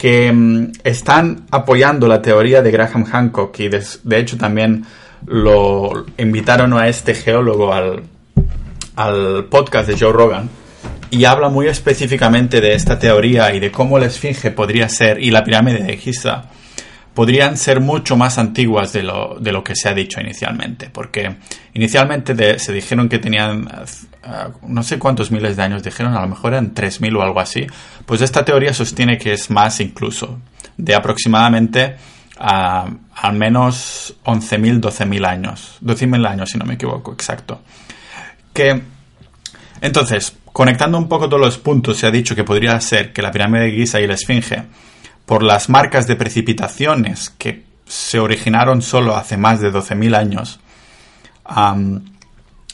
que 0.00 0.32
mm, 0.32 0.72
están 0.82 1.44
apoyando 1.50 2.08
la 2.08 2.22
teoría 2.22 2.62
de 2.62 2.70
Graham 2.70 3.04
Hancock 3.04 3.60
y 3.60 3.68
de, 3.68 3.82
hecho 4.18 4.38
también 4.38 4.86
lo 5.26 6.06
invitaron 6.16 6.72
a 6.72 6.88
este 6.88 7.12
geólogo 7.14 7.74
al, 7.74 8.04
al 8.96 9.44
podcast 9.50 9.86
de 9.86 9.98
Joe 9.98 10.10
Rogan 10.10 10.48
y 11.10 11.26
habla 11.26 11.50
muy 11.50 11.68
específicamente 11.68 12.62
de 12.62 12.72
esta 12.72 12.98
teoría 12.98 13.54
y 13.54 13.60
de 13.60 13.70
cómo 13.70 13.98
la 13.98 14.06
esfinge 14.06 14.50
podría 14.50 14.88
ser 14.88 15.22
y 15.22 15.30
la 15.30 15.44
pirámide 15.44 15.82
de 15.82 15.98
Giza 15.98 16.44
podrían 17.12 17.58
ser 17.58 17.80
mucho 17.80 18.16
más 18.16 18.38
antiguas 18.38 18.94
de 18.94 19.02
lo, 19.02 19.36
de 19.38 19.52
lo 19.52 19.62
que 19.62 19.76
se 19.76 19.90
ha 19.90 19.92
dicho 19.92 20.18
inicialmente, 20.18 20.88
porque 20.90 21.36
inicialmente 21.74 22.58
se 22.58 22.72
dijeron 22.72 23.10
que 23.10 23.18
tenían 23.18 23.68
no 24.66 24.82
sé 24.82 24.98
cuántos 24.98 25.30
miles 25.30 25.56
de 25.56 25.62
años, 25.62 25.82
dijeron 25.82 26.14
a 26.14 26.20
lo 26.20 26.28
mejor 26.28 26.52
eran 26.52 26.74
3.000 26.74 27.16
o 27.16 27.22
algo 27.22 27.40
así, 27.40 27.66
pues 28.06 28.20
esta 28.20 28.44
teoría 28.44 28.74
sostiene 28.74 29.18
que 29.18 29.32
es 29.32 29.50
más 29.50 29.80
incluso, 29.80 30.38
de 30.76 30.94
aproximadamente 30.94 31.96
uh, 32.38 32.90
al 33.14 33.32
menos 33.34 34.14
11.000, 34.24 34.80
12.000 34.80 35.26
años, 35.26 35.78
12.000 35.82 36.28
años 36.28 36.50
si 36.50 36.58
no 36.58 36.64
me 36.64 36.74
equivoco, 36.74 37.12
exacto. 37.12 37.62
Que 38.52 38.82
entonces, 39.80 40.36
conectando 40.52 40.98
un 40.98 41.08
poco 41.08 41.28
todos 41.28 41.40
los 41.40 41.58
puntos, 41.58 41.96
se 41.96 42.06
ha 42.06 42.10
dicho 42.10 42.36
que 42.36 42.44
podría 42.44 42.78
ser 42.80 43.12
que 43.12 43.22
la 43.22 43.30
pirámide 43.30 43.64
de 43.64 43.72
Giza 43.72 44.00
y 44.00 44.06
la 44.06 44.14
Esfinge, 44.14 44.64
por 45.24 45.42
las 45.42 45.68
marcas 45.68 46.06
de 46.06 46.16
precipitaciones 46.16 47.30
que 47.30 47.64
se 47.86 48.18
originaron 48.18 48.82
solo 48.82 49.16
hace 49.16 49.36
más 49.36 49.60
de 49.60 49.72
12.000 49.72 50.16
años, 50.16 50.60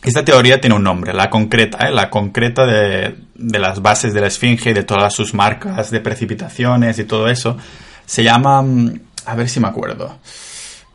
esta 0.03 0.25
teoría 0.25 0.61
tiene 0.61 0.77
un 0.77 0.83
nombre, 0.83 1.13
la 1.13 1.31
concreta, 1.31 1.89
¿eh? 1.89 1.93
la 1.93 2.11
concreta 2.11 2.67
de, 2.67 3.17
las 3.35 3.83
bases 3.83 4.15
de 4.15 4.21
la 4.21 4.29
Esfinge 4.29 4.71
y 4.71 4.73
de 4.73 4.85
todas 4.85 5.15
sus 5.15 5.35
marcas 5.35 5.91
de 5.91 6.01
precipitaciones 6.01 6.99
y 6.99 7.05
todo 7.05 7.29
eso, 7.29 7.57
se 8.05 8.23
llama, 8.23 8.63
mm, 8.63 9.01
a 9.27 9.35
ver 9.35 9.49
si 9.49 9.61
me 9.61 9.69
acuerdo, 9.69 10.19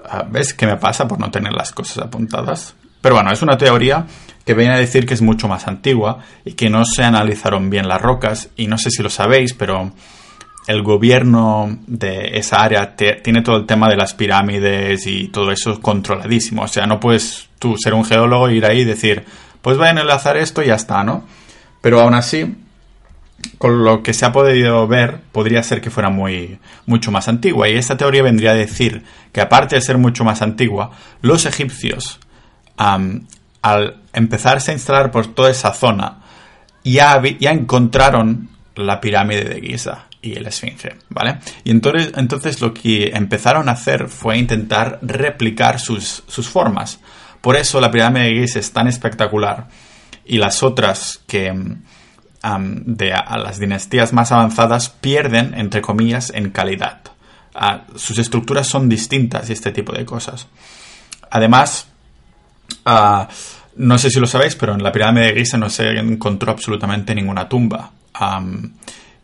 ah, 0.10 0.26
¿ves 0.30 0.54
qué 0.54 0.66
me 0.66 0.78
pasa 0.78 1.08
por 1.08 1.20
no 1.20 1.30
tener 1.32 1.54
las 1.54 1.72
cosas 1.72 2.06
apuntadas? 2.06 2.76
Pero 3.02 3.16
bueno, 3.16 3.32
es 3.32 3.42
una 3.42 3.58
teoría 3.58 4.06
que 4.46 4.54
viene 4.54 4.74
a 4.74 4.78
decir 4.78 5.06
que 5.06 5.14
es 5.14 5.22
mucho 5.22 5.48
más 5.48 5.68
antigua 5.68 6.20
y 6.46 6.54
que 6.54 6.70
no 6.70 6.86
se 6.86 7.04
analizaron 7.04 7.70
bien 7.70 7.88
las 7.88 8.02
rocas 8.02 8.50
y 8.56 8.68
no 8.68 8.78
sé 8.78 8.92
si 8.92 9.04
lo 9.04 9.10
sabéis, 9.10 9.54
pero 9.54 9.92
el 10.68 10.84
gobierno 10.84 11.80
de 11.88 12.38
esa 12.38 12.62
área 12.62 12.96
tiene 12.96 13.42
todo 13.42 13.58
el 13.58 13.66
tema 13.66 13.90
de 13.90 13.98
las 13.98 14.14
pirámides 14.14 15.06
y 15.08 15.28
todo 15.30 15.52
eso 15.52 15.80
controladísimo. 15.82 16.64
O 16.64 16.68
sea, 16.68 16.86
no 16.86 17.00
puedes 17.00 17.50
tú 17.62 17.76
ser 17.78 17.94
un 17.94 18.04
geólogo 18.04 18.50
ir 18.50 18.66
ahí 18.66 18.80
y 18.80 18.86
decir, 18.86 19.24
pues 19.62 19.78
voy 19.78 19.88
a 19.88 19.92
enlazar 19.92 20.36
esto 20.36 20.64
y 20.64 20.68
ya 20.68 20.76
está, 20.76 21.04
¿no? 21.04 21.24
Pero 21.80 22.02
aún 22.02 22.16
así, 22.16 22.56
con 23.60 23.84
lo 23.84 24.02
que 24.02 24.16
se 24.16 24.26
ha 24.26 24.32
podido 24.32 24.88
ver, 24.88 25.20
podría 25.32 25.62
ser 25.62 25.80
que 25.80 25.92
fuera 25.92 26.10
muy, 26.10 26.58
mucho 26.88 27.12
más 27.12 27.28
antigua. 27.28 27.70
Y 27.70 27.78
esta 27.78 27.98
teoría 27.98 28.24
vendría 28.24 28.52
a 28.52 28.56
decir 28.56 29.04
que 29.32 29.42
aparte 29.42 29.76
de 29.76 29.82
ser 29.82 30.00
mucho 30.00 30.24
más 30.24 30.42
antigua, 30.42 30.90
los 31.22 31.46
egipcios 31.46 32.20
al 32.78 34.02
empezarse 34.14 34.72
a 34.72 34.74
instalar 34.74 35.12
por 35.12 35.28
toda 35.28 35.52
esa 35.52 35.72
zona, 35.72 36.24
ya, 36.84 37.22
ya 37.40 37.52
encontraron 37.52 38.50
la 38.76 39.00
pirámide 39.00 39.44
de 39.44 39.62
Giza 39.62 40.06
y 40.22 40.34
el 40.34 40.48
Esfinge, 40.48 40.96
¿vale? 41.10 41.40
Y 41.64 41.72
entonces, 41.72 42.12
entonces 42.16 42.62
lo 42.62 42.74
que 42.74 43.12
empezaron 43.14 43.70
a 43.70 43.74
hacer 43.74 44.08
fue 44.08 44.38
intentar 44.38 45.00
replicar 45.02 45.80
sus, 45.80 46.24
formas. 46.44 47.00
Por 47.42 47.56
eso 47.56 47.82
la 47.82 47.92
pirámide 47.92 48.26
de 48.26 48.42
Giza 48.42 48.60
es 48.60 48.72
tan 48.72 48.88
espectacular 48.88 49.68
y 50.26 50.38
las 50.38 50.64
otras 50.64 51.22
que 51.28 51.54
de 52.44 53.14
a 53.14 53.38
las 53.38 53.60
dinastías 53.60 54.14
más 54.14 54.32
avanzadas 54.32 54.90
pierden, 54.90 55.54
entre 55.56 55.82
comillas, 55.82 56.32
en 56.34 56.50
calidad. 56.52 57.02
Ah, 57.54 57.82
sus 57.96 58.18
estructuras 58.18 58.68
son 58.68 58.90
distintas 58.90 59.50
y 59.50 59.54
este 59.54 59.72
tipo 59.72 59.92
de 59.92 60.06
cosas. 60.06 60.48
Además, 61.30 61.88
Ah, 62.86 63.28
no 63.76 63.98
sé 63.98 64.10
si 64.10 64.20
lo 64.20 64.28
sabéis, 64.28 64.56
pero 64.56 64.74
en 64.74 64.84
la 64.84 64.92
pirámide 64.92 65.28
de 65.28 65.40
Giza 65.40 65.58
no 65.58 65.70
se 65.70 65.90
encontró 65.92 66.52
absolutamente 66.52 67.16
ninguna 67.16 67.48
tumba. 67.48 67.92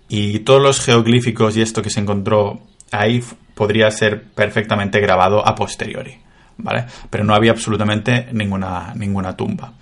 y 0.09 0.39
todos 0.39 0.61
los 0.61 0.79
geoglíficos 0.79 1.57
y 1.57 1.61
esto 1.61 1.81
que 1.81 1.89
se 1.89 1.99
encontró 1.99 2.61
ahí 2.91 3.21
podría 3.53 3.91
ser 3.91 4.23
perfectamente 4.23 5.01
grabado 5.01 5.45
a 5.45 5.53
posteriori. 5.53 6.17
¿Vale? 6.57 6.85
Pero 7.09 7.23
no 7.23 7.35
había 7.35 7.51
absolutamente 7.51 8.27
ninguna, 8.31 8.93
ninguna 8.95 9.35
tumba. 9.35 9.73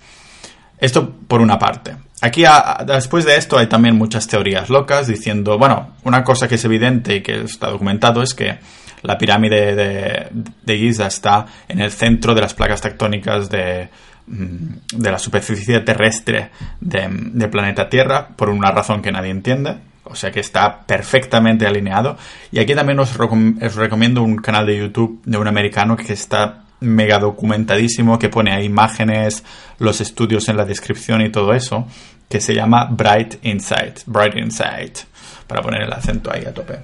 Esto 0.78 1.10
por 1.26 1.40
una 1.40 1.58
parte. 1.58 1.96
Aquí, 2.20 2.44
después 2.86 3.24
de 3.24 3.36
esto, 3.36 3.58
hay 3.58 3.66
también 3.66 3.96
muchas 3.96 4.26
teorías 4.26 4.70
locas 4.70 5.06
diciendo, 5.06 5.58
bueno, 5.58 5.94
una 6.04 6.24
cosa 6.24 6.48
que 6.48 6.54
es 6.56 6.64
evidente 6.64 7.16
y 7.16 7.22
que 7.22 7.42
está 7.42 7.68
documentado 7.68 8.22
es 8.22 8.34
que 8.34 8.58
la 9.02 9.18
pirámide 9.18 10.30
de, 10.64 10.78
Giza 10.78 11.06
está 11.06 11.46
en 11.68 11.80
el 11.80 11.90
centro 11.90 12.34
de 12.34 12.40
las 12.40 12.54
placas 12.54 12.80
tectónicas 12.80 13.48
de, 13.50 13.88
mm, 14.26 15.02
la 15.02 15.18
superficie 15.18 15.80
terrestre 15.80 16.50
del 16.80 17.50
planeta 17.50 17.88
Tierra, 17.88 18.28
por 18.28 18.48
una 18.48 18.70
razón 18.70 19.02
que 19.02 19.12
nadie 19.12 19.30
entiende. 19.30 19.76
O 20.08 20.14
sea 20.14 20.30
que 20.30 20.40
está 20.40 20.82
perfectamente 20.86 21.66
alineado. 21.66 22.16
Y 22.52 22.60
aquí 22.60 22.74
también 22.74 22.98
os, 23.00 23.16
recomiendo 23.16 24.22
un 24.22 24.36
canal 24.36 24.64
de 24.64 24.78
YouTube 24.78 25.20
de 25.24 25.36
un 25.36 25.48
americano 25.48 25.96
que 25.96 26.12
está 26.12 26.62
mega 26.80 27.18
documentadísimo, 27.18 28.18
que 28.18 28.28
pone 28.28 28.52
ahí 28.52 28.64
imágenes, 28.64 29.44
los 29.78 30.00
estudios 30.00 30.48
en 30.48 30.56
la 30.56 30.64
descripción 30.64 31.22
y 31.22 31.30
todo 31.30 31.52
eso, 31.52 31.86
que 32.28 32.40
se 32.40 32.54
llama 32.54 32.86
Bright 32.90 33.44
Insight. 33.44 34.00
Bright 34.06 34.36
Insight. 34.36 34.98
Para 35.46 35.62
poner 35.62 35.82
el 35.82 35.92
acento 35.92 36.32
ahí 36.32 36.44
a 36.44 36.52
tope. 36.52 36.78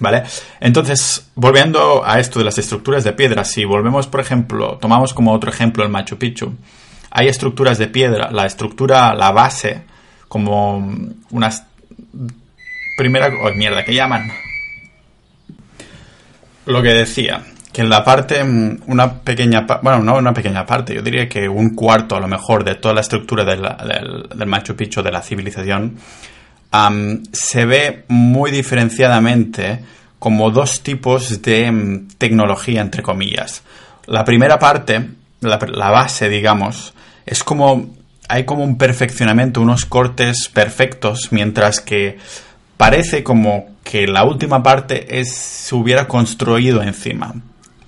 ¿Vale? 0.00 0.24
Entonces, 0.60 1.30
volviendo 1.34 2.02
a 2.04 2.18
esto 2.18 2.38
de 2.38 2.44
las 2.44 2.58
estructuras 2.58 3.04
de 3.04 3.12
piedra, 3.12 3.44
si 3.44 3.64
volvemos, 3.64 4.06
por 4.06 4.20
ejemplo, 4.20 4.78
tomamos 4.80 5.14
como 5.14 5.32
otro 5.32 5.50
ejemplo 5.50 5.84
el 5.84 5.90
Machu 5.90 6.18
Picchu, 6.18 6.54
hay 7.10 7.28
estructuras 7.28 7.78
de 7.78 7.86
piedra, 7.86 8.30
la 8.30 8.44
estructura, 8.44 9.14
la 9.14 9.32
base, 9.32 9.82
como 10.28 10.92
unas 11.30 11.64
primera, 12.96 13.28
oh, 13.42 13.52
mierda, 13.54 13.84
¿qué 13.84 13.94
llaman? 13.94 14.32
Lo 16.64 16.82
que 16.82 16.88
decía, 16.88 17.44
que 17.76 17.82
en 17.82 17.90
la 17.90 18.02
parte, 18.02 18.42
una 18.86 19.20
pequeña, 19.20 19.66
bueno, 19.82 20.02
no 20.02 20.16
una 20.16 20.32
pequeña 20.32 20.64
parte, 20.64 20.94
yo 20.94 21.02
diría 21.02 21.28
que 21.28 21.46
un 21.46 21.74
cuarto 21.74 22.16
a 22.16 22.20
lo 22.20 22.26
mejor 22.26 22.64
de 22.64 22.76
toda 22.76 22.94
la 22.94 23.02
estructura 23.02 23.44
del, 23.44 24.46
Machu 24.46 24.74
Picchu, 24.74 25.02
de 25.02 25.12
la 25.12 25.20
civilización, 25.20 25.98
se 27.32 27.66
ve 27.66 28.04
muy 28.08 28.50
diferenciadamente 28.50 29.84
como 30.18 30.50
dos 30.50 30.80
tipos 30.80 31.42
de 31.42 31.70
mm, 31.70 32.08
tecnología, 32.16 32.80
entre 32.80 33.02
comillas. 33.02 33.62
La 34.06 34.24
primera 34.24 34.58
parte, 34.58 35.10
la, 35.42 35.58
base, 35.90 36.30
digamos, 36.30 36.94
es 37.26 37.44
como 37.44 37.90
hay 38.26 38.44
como 38.44 38.64
un 38.64 38.78
perfeccionamiento, 38.78 39.60
unos 39.60 39.84
cortes 39.84 40.48
perfectos, 40.48 41.28
mientras 41.30 41.80
que 41.80 42.16
parece 42.78 43.22
como 43.22 43.66
que 43.84 44.06
la 44.06 44.24
última 44.24 44.62
parte 44.62 45.20
es, 45.20 45.34
se 45.34 45.74
hubiera 45.74 46.08
construido 46.08 46.82
encima. 46.82 47.34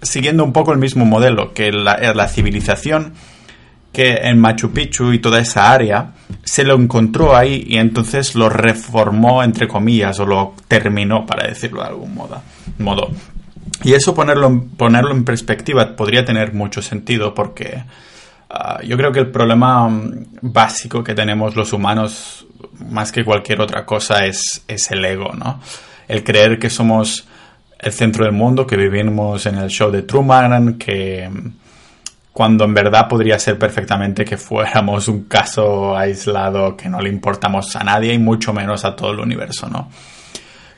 Siguiendo 0.03 0.45
un 0.45 0.53
poco 0.53 0.73
el 0.73 0.79
mismo 0.79 1.05
modelo, 1.05 1.53
que 1.53 1.73
la 1.73 2.29
civilización 2.29 3.15
que 3.93 4.13
en 4.23 4.39
Machu 4.39 4.71
Picchu 4.71 5.13
y 5.13 5.19
toda 5.19 5.41
esa 5.41 5.73
área 5.73 6.13
se 6.45 6.65
lo 6.65 6.75
encontró 6.75 7.35
ahí 7.35 7.65
y 7.67 7.79
entonces 7.79 8.35
lo 8.35 8.49
reformó 8.49 9.43
entre 9.43 9.67
comillas 9.67 10.21
o 10.21 10.27
lo 10.27 10.55
terminó 10.69 11.27
para 11.27 11.49
decirlo 11.49 11.83
de 11.83 11.89
algún 11.89 12.15
modo. 12.15 12.41
modo. 12.79 13.11
Y 13.85 13.95
eso 13.95 14.15
ponerlo, 14.15 14.67
ponerlo 14.77 15.13
en 15.13 15.25
perspectiva 15.25 15.97
podría 15.97 16.25
tener 16.25 16.53
mucho 16.53 16.83
sentido 16.83 17.35
porque 17.35 17.83
ah, 18.51 18.81
yo 18.85 18.97
creo 18.97 19.13
que 19.13 19.21
el 19.21 19.31
problema 19.31 19.89
mm, 19.89 20.27
básico 20.43 21.03
que 21.03 21.15
tenemos 21.15 21.57
los 21.57 21.73
humanos 21.73 22.47
más 22.91 23.11
que 23.11 23.25
cualquier 23.25 23.61
otra 23.61 23.85
cosa 23.85 24.27
es, 24.27 24.63
es 24.69 24.91
el 24.91 25.05
ego, 25.05 25.33
¿no? 25.33 25.61
El 26.07 26.25
creer 26.25 26.59
que 26.59 26.71
somos 26.71 27.27
el 27.79 27.93
centro 27.93 28.25
del 28.25 28.33
mundo, 28.33 28.67
que 28.67 28.77
vivimos 28.77 29.47
en 29.47 29.57
el 29.57 29.69
show 29.69 29.91
de 29.91 30.03
Truman, 30.03 30.75
que 30.75 31.31
cuando 32.33 32.65
en 32.65 32.75
verdad 32.75 33.09
podría 33.09 33.39
ser 33.39 33.59
perfectamente 33.59 34.25
que 34.25 34.37
fuéramos 34.37 35.09
un 35.09 35.25
caso 35.25 35.97
aislado 35.97 36.77
que 36.77 36.89
no 36.89 37.01
le 37.01 37.09
importamos 37.09 37.75
a 37.75 37.83
nadie 37.83 38.13
y 38.13 38.19
mucho 38.19 38.53
menos 38.53 38.85
a 38.85 38.95
todo 38.95 39.11
el 39.11 39.21
universo, 39.21 39.69
¿no? 39.69 39.91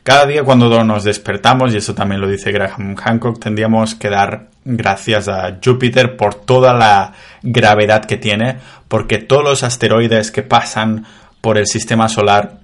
Cada 0.03 0.25
día 0.25 0.43
cuando 0.43 0.83
nos 0.85 1.05
despertamos, 1.05 1.75
y 1.75 1.77
eso 1.77 1.95
también 1.95 2.23
lo 2.23 2.29
dice 2.29 2.53
Graham 2.53 2.97
Hancock, 2.97 3.39
tendríamos 3.39 3.95
que 3.95 4.09
dar 4.09 4.49
gracias 4.65 5.29
a 5.29 5.59
Júpiter 5.63 6.17
por 6.17 6.35
toda 6.35 6.73
la 6.73 7.13
gravedad 7.43 8.07
que 8.07 8.17
tiene, 8.17 8.57
porque 8.89 9.19
todos 9.19 9.45
los 9.45 9.63
asteroides 9.63 10.31
que 10.31 10.43
pasan 10.43 11.05
por 11.43 11.59
el 11.59 11.67
sistema 11.67 12.09
solar 12.09 12.61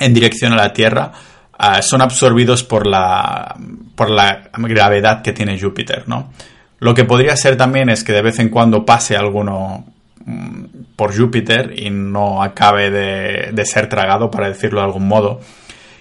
en 0.00 0.12
dirección 0.12 0.52
a 0.52 0.56
la 0.56 0.72
Tierra 0.72 1.12
ah, 1.58 1.82
son 1.82 2.02
absorbidos 2.02 2.64
por 2.64 2.86
la, 2.86 3.54
por 3.94 4.10
la 4.10 4.50
gravedad 4.58 5.22
que 5.22 5.32
tiene 5.32 5.60
Júpiter, 5.60 6.04
¿no? 6.06 6.32
Lo 6.80 6.94
que 6.94 7.04
podría 7.04 7.36
ser 7.36 7.56
también 7.56 7.88
es 7.88 8.04
que 8.04 8.12
de 8.12 8.22
vez 8.22 8.38
en 8.38 8.48
cuando 8.48 8.84
pase 8.84 9.16
alguno 9.16 9.84
mm, 10.24 10.64
por 10.96 11.16
Júpiter 11.16 11.72
y 11.76 11.90
no 11.90 12.42
acabe 12.42 12.90
de, 12.90 13.50
de 13.52 13.64
ser 13.64 13.88
tragado, 13.88 14.30
para 14.30 14.48
decirlo 14.48 14.80
de 14.80 14.86
algún 14.86 15.08
modo. 15.08 15.40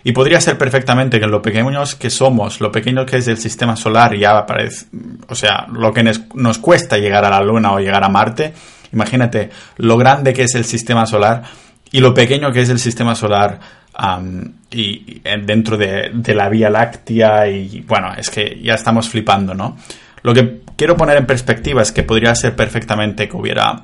Y 0.05 0.11
podría 0.11 0.41
ser 0.41 0.57
perfectamente 0.57 1.19
que 1.19 1.27
lo 1.27 1.41
pequeños 1.41 1.95
que 1.95 2.09
somos, 2.09 2.59
lo 2.59 2.71
pequeño 2.71 3.05
que 3.05 3.17
es 3.17 3.27
el 3.29 3.37
sistema 3.37 3.77
solar, 3.77 4.15
ya 4.17 4.45
parece, 4.45 4.87
o 5.29 5.35
sea, 5.35 5.65
lo 5.71 5.93
que 5.93 6.03
nos, 6.03 6.57
cuesta 6.57 6.97
llegar 6.97 7.23
a 7.23 7.29
la 7.29 7.41
Luna 7.41 7.71
o 7.71 7.79
llegar 7.79 8.03
a 8.03 8.09
Marte, 8.09 8.53
imagínate 8.91 9.49
lo 9.77 9.97
grande 9.97 10.33
que 10.33 10.43
es 10.43 10.55
el 10.55 10.65
sistema 10.65 11.05
solar 11.05 11.43
y 11.89 12.01
lo 12.01 12.13
pequeño 12.13 12.51
que 12.51 12.61
es 12.61 12.69
el 12.69 12.79
sistema 12.79 13.15
solar 13.15 13.59
y, 14.71 15.21
dentro 15.45 15.77
de, 15.77 16.11
la 16.33 16.49
Vía 16.49 16.69
Láctea 16.69 17.47
y 17.47 17.81
bueno, 17.81 18.13
es 18.17 18.29
que 18.29 18.59
ya 18.61 18.73
estamos 18.73 19.09
flipando, 19.09 19.53
¿no? 19.53 19.77
Lo 20.23 20.33
que 20.33 20.61
quiero 20.75 20.97
poner 20.97 21.17
en 21.17 21.25
perspectiva 21.25 21.81
es 21.81 21.91
que 21.91 22.03
podría 22.03 22.33
ser 22.33 22.55
perfectamente 22.55 23.27
que 23.27 23.35
hubiera 23.35 23.83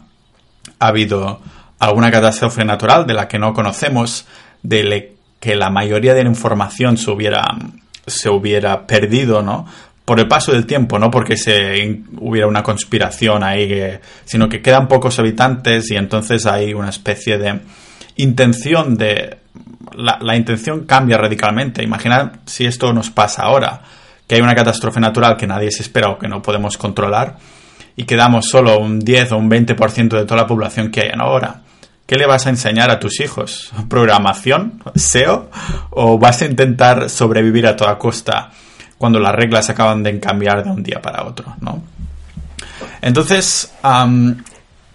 habido 0.79 1.41
alguna 1.79 2.11
catástrofe 2.11 2.65
natural 2.65 3.05
de 3.05 3.13
la 3.13 3.27
que 3.27 3.39
no 3.39 3.53
conocemos, 3.53 4.25
de 4.63 5.15
que 5.39 5.55
la 5.55 5.69
mayoría 5.69 6.13
de 6.13 6.23
la 6.23 6.29
información 6.29 6.97
se 6.97 7.11
hubiera, 7.11 7.45
se 8.05 8.29
hubiera 8.29 8.85
perdido, 8.85 9.41
¿no? 9.41 9.65
Por 10.03 10.19
el 10.19 10.27
paso 10.27 10.51
del 10.51 10.65
tiempo, 10.65 10.97
no 10.97 11.11
porque 11.11 11.37
se 11.37 12.01
hubiera 12.17 12.47
una 12.47 12.63
conspiración 12.63 13.43
ahí, 13.43 13.99
sino 14.25 14.49
que 14.49 14.61
quedan 14.61 14.87
pocos 14.87 15.19
habitantes 15.19 15.91
y 15.91 15.95
entonces 15.95 16.45
hay 16.45 16.73
una 16.73 16.89
especie 16.89 17.37
de 17.37 17.59
intención 18.15 18.97
de... 18.97 19.37
La, 19.95 20.35
intención 20.35 20.85
cambia 20.85 21.17
radicalmente. 21.17 21.83
Imaginad 21.83 22.31
si 22.45 22.65
esto 22.65 22.93
nos 22.93 23.09
pasa 23.09 23.43
ahora, 23.43 23.81
que 24.27 24.35
hay 24.35 24.41
una 24.41 24.55
catástrofe 24.55 24.99
natural 24.99 25.35
que 25.35 25.47
nadie 25.47 25.71
se 25.71 25.81
espera 25.81 26.09
o 26.09 26.19
que 26.19 26.27
no 26.27 26.41
podemos 26.41 26.77
controlar 26.77 27.37
y 27.95 28.03
quedamos 28.03 28.47
solo 28.47 28.79
un 28.79 28.99
10 28.99 29.33
o 29.33 29.37
un 29.37 29.49
20% 29.49 30.09
de 30.09 30.25
toda 30.25 30.41
la 30.41 30.47
población 30.47 30.89
que 30.89 31.01
hay 31.01 31.11
ahora. 31.17 31.61
¿Qué 32.05 32.15
le 32.15 32.25
vas 32.25 32.47
a 32.47 32.49
enseñar 32.49 32.89
a 32.89 32.99
tus 32.99 33.19
hijos? 33.19 33.71
¿Programación? 33.89 34.81
¿SEO? 34.95 35.49
¿O 35.91 36.17
vas 36.17 36.41
a 36.41 36.45
intentar 36.45 37.09
sobrevivir 37.09 37.67
a 37.67 37.75
toda 37.75 37.97
costa 37.97 38.51
cuando 38.97 39.19
las 39.19 39.35
reglas 39.35 39.69
acaban 39.69 40.01
de 40.01 40.19
cambiar 40.19 40.63
de 40.63 40.71
un 40.71 40.81
día 40.81 41.01
para 41.01 41.25
otro? 41.25 41.55
¿no? 41.61 41.83
Entonces, 43.01 43.73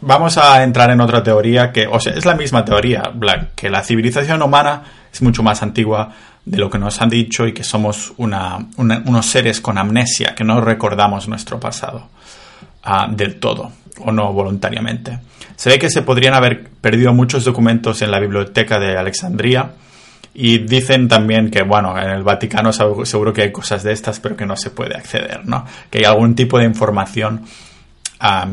vamos 0.05 0.39
a 0.39 0.63
entrar 0.63 0.91
en 0.91 1.01
otra 1.01 1.23
teoría 1.23 1.73
que, 1.73 1.87
o 1.87 1.99
sea, 1.99 2.15
es 2.15 2.25
la 2.25 2.35
misma 2.35 2.65
teoría, 2.65 3.13
que 3.55 3.71
la 3.71 3.83
civilización 3.83 4.43
humana 4.43 4.83
es 5.13 5.23
mucho 5.23 5.43
más 5.43 5.63
antigua 5.63 6.13
de 6.45 6.59
lo 6.59 6.69
que 6.69 6.79
nos 6.79 7.01
han 7.01 7.09
dicho 7.09 7.47
y 7.47 7.53
que 7.53 7.65
somos 7.65 8.13
unos 8.17 9.27
seres 9.27 9.61
con 9.61 9.79
amnesia, 9.79 10.35
que 10.35 10.45
no 10.45 10.61
recordamos 10.61 11.29
nuestro 11.29 11.59
pasado 11.59 12.09
ah, 12.83 13.09
del 13.11 13.37
todo 13.41 13.73
o 14.01 14.13
no 14.13 14.33
voluntariamente. 14.33 15.19
Se 15.57 15.71
ve 15.71 15.79
que 15.79 15.89
se 15.89 16.03
podrían 16.03 16.35
haber 16.35 16.69
perdido 16.69 17.15
muchos 17.15 17.45
documentos 17.45 18.03
en 18.03 18.11
la 18.11 18.21
biblioteca 18.21 18.79
de 18.79 18.99
Alejandría 18.99 19.73
y 20.35 20.59
dicen 20.59 21.07
también 21.07 21.51
que, 21.51 21.63
bueno, 21.63 21.97
en 21.97 22.11
el 22.11 22.25
Vaticano 22.25 22.73
seguro 22.73 23.33
que 23.33 23.43
hay 23.43 23.53
cosas 23.53 23.85
de 23.85 23.93
estas, 23.93 24.19
pero 24.19 24.37
que 24.37 24.45
no 24.45 24.57
se 24.57 24.71
puede 24.71 24.97
acceder, 24.97 25.47
¿no? 25.47 25.65
Que 25.91 25.99
hay 25.99 26.05
algún 26.05 26.35
tipo 26.35 26.59
de 26.59 26.65
información 26.65 27.45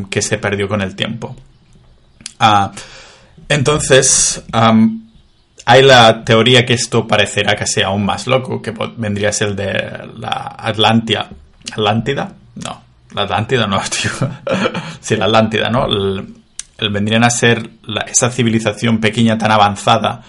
que 0.09 0.21
se 0.21 0.37
perdió 0.37 0.67
con 0.67 0.81
el 0.81 0.95
tiempo. 0.95 1.35
Ah, 2.39 2.71
entonces, 3.47 4.43
hay 5.65 5.81
la 5.83 6.23
teoría 6.23 6.65
que 6.65 6.73
esto 6.73 7.07
parecerá 7.07 7.55
que 7.55 7.67
sea 7.67 7.87
aún 7.87 8.05
más 8.05 8.27
loco, 8.27 8.61
que 8.61 8.73
vendría 8.97 9.29
a 9.29 9.33
ser 9.33 9.55
de 9.55 9.73
la 10.17 10.55
Atlantia. 10.57 11.29
¿Atlántida? 11.71 12.33
No, 12.55 12.81
la 13.13 13.23
Atlántida 13.23 13.67
no, 13.67 13.79
tío. 13.89 14.11
sí, 14.99 15.15
la 15.15 15.25
Atlántida, 15.25 15.69
¿no? 15.69 15.85
El, 15.85 16.35
vendrían 16.89 17.23
a 17.23 17.29
ser 17.29 17.69
esa 18.07 18.31
civilización 18.31 18.99
pequeña 18.99 19.37
tan 19.37 19.51
avanzada, 19.51 20.23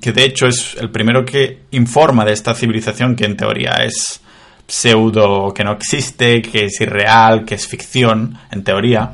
que 0.00 0.12
de 0.12 0.24
hecho 0.24 0.46
es 0.48 0.76
el 0.80 0.90
primero 0.90 1.24
que 1.24 1.62
informa 1.70 2.24
de 2.24 2.32
esta 2.32 2.54
civilización 2.54 3.14
que 3.14 3.24
en 3.24 3.36
teoría 3.36 3.70
es 3.84 4.20
pseudo, 4.68 5.52
que 5.52 5.64
no 5.64 5.72
existe, 5.72 6.42
que 6.42 6.66
es 6.66 6.80
irreal, 6.80 7.44
que 7.44 7.56
es 7.56 7.66
ficción, 7.66 8.38
en 8.52 8.62
teoría. 8.62 9.12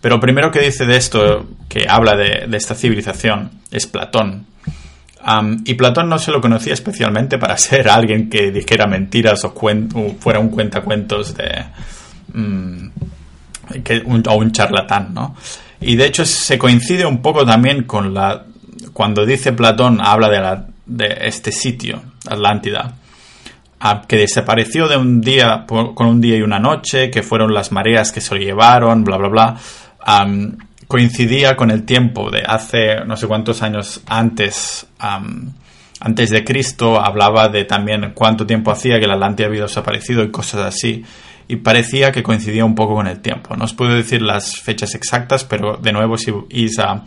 Pero 0.00 0.18
primero 0.18 0.50
que 0.50 0.60
dice 0.60 0.86
de 0.86 0.96
esto, 0.96 1.46
que 1.68 1.86
habla 1.88 2.16
de, 2.16 2.48
esta 2.56 2.74
civilización, 2.74 3.50
es 3.70 3.86
Platón. 3.86 4.46
y 5.64 5.74
Platón 5.74 6.08
no 6.08 6.18
se 6.18 6.30
lo 6.30 6.40
conocía 6.40 6.72
especialmente 6.72 7.36
para 7.36 7.56
ser 7.58 7.88
alguien 7.88 8.30
que 8.30 8.50
dijera 8.50 8.86
mentiras 8.86 9.44
o, 9.44 9.52
fuera 10.18 10.38
un 10.38 10.48
cuentacuentos 10.48 11.36
de, 11.36 11.64
Mm, 12.32 12.88
un, 14.06 14.22
o 14.28 14.34
un 14.36 14.52
charlatán, 14.52 15.12
¿no? 15.14 15.36
Y 15.80 15.96
de 15.96 16.06
hecho 16.06 16.24
se 16.24 16.58
coincide 16.58 17.04
un 17.04 17.20
poco 17.20 17.44
también 17.44 17.84
con 17.84 18.14
la... 18.14 18.44
Cuando 18.92 19.26
dice 19.26 19.52
Platón, 19.52 20.00
habla 20.00 20.28
de, 20.28 20.40
la, 20.40 20.66
de 20.86 21.18
este 21.22 21.52
sitio, 21.52 22.02
Atlántida, 22.28 22.94
que 24.06 24.16
desapareció 24.16 24.88
de 24.88 24.96
un 24.96 25.20
día, 25.20 25.64
con 25.66 26.06
un 26.06 26.20
día 26.20 26.36
y 26.36 26.42
una 26.42 26.58
noche, 26.58 27.10
que 27.10 27.22
fueron 27.22 27.52
las 27.52 27.72
mareas 27.72 28.12
que 28.12 28.20
se 28.20 28.34
lo 28.34 28.40
llevaron, 28.40 29.04
bla, 29.04 29.16
bla, 29.16 29.28
bla. 29.28 29.56
coincidía 30.86 31.56
con 31.56 31.70
el 31.70 31.84
tiempo 31.84 32.30
de 32.30 32.42
hace 32.46 33.04
no 33.06 33.16
sé 33.16 33.26
cuántos 33.26 33.62
años 33.62 34.02
antes, 34.06 34.86
antes 36.00 36.30
de 36.30 36.44
Cristo, 36.44 37.00
hablaba 37.00 37.48
de 37.48 37.64
también 37.64 38.12
cuánto 38.14 38.46
tiempo 38.46 38.70
hacía 38.70 39.00
que 39.00 39.06
la 39.06 39.14
Atlántida 39.14 39.46
había 39.46 39.62
desaparecido 39.62 40.22
y 40.22 40.30
cosas 40.30 40.60
así 40.66 41.04
y 41.48 41.56
parecía 41.56 42.12
que 42.12 42.22
coincidía 42.22 42.64
un 42.64 42.74
poco 42.74 42.94
con 42.94 43.06
el 43.06 43.20
tiempo. 43.20 43.56
No 43.56 43.64
os 43.64 43.74
puedo 43.74 43.94
decir 43.94 44.22
las 44.22 44.58
fechas 44.60 44.94
exactas, 44.94 45.44
pero 45.44 45.76
de 45.76 45.92
nuevo 45.92 46.16
si 46.16 46.32
is 46.50 46.78
a 46.78 47.04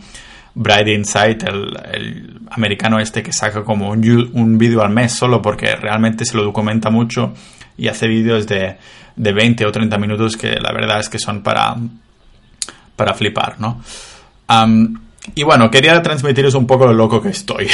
Bright 0.56 0.88
Insight, 0.88 1.42
el, 1.44 2.40
americano 2.50 2.98
este 2.98 3.22
que 3.22 3.32
saca 3.32 3.62
como 3.62 3.90
un, 3.90 4.30
un 4.32 4.56
vídeo 4.56 4.82
al 4.82 4.90
mes 4.90 5.12
solo 5.12 5.42
porque 5.42 5.76
realmente 5.76 6.24
se 6.24 6.36
lo 6.36 6.44
documenta 6.44 6.90
mucho 6.90 7.34
y 7.76 7.88
hace 7.88 8.06
vídeos 8.08 8.46
de, 8.46 8.78
de 9.14 9.32
20 9.32 9.66
o 9.66 9.72
30 9.72 9.98
minutos 9.98 10.36
que 10.36 10.58
la 10.58 10.72
verdad 10.72 11.00
es 11.00 11.10
que 11.10 11.18
son 11.18 11.42
para, 11.42 11.76
para 12.96 13.14
flipar, 13.14 13.60
¿no? 13.60 13.82
y 15.34 15.42
bueno, 15.42 15.70
quería 15.70 16.00
transmitiros 16.02 16.54
un 16.54 16.68
poco 16.68 16.86
lo 16.86 16.94
loco 16.94 17.20
que 17.20 17.30
estoy. 17.30 17.68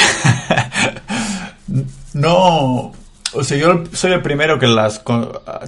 no, 2.13 2.91
o 3.33 3.43
sea, 3.43 3.57
yo 3.57 3.83
soy 3.93 4.11
el 4.11 4.21
primero 4.23 4.57
que 4.57 4.67
las 4.67 5.03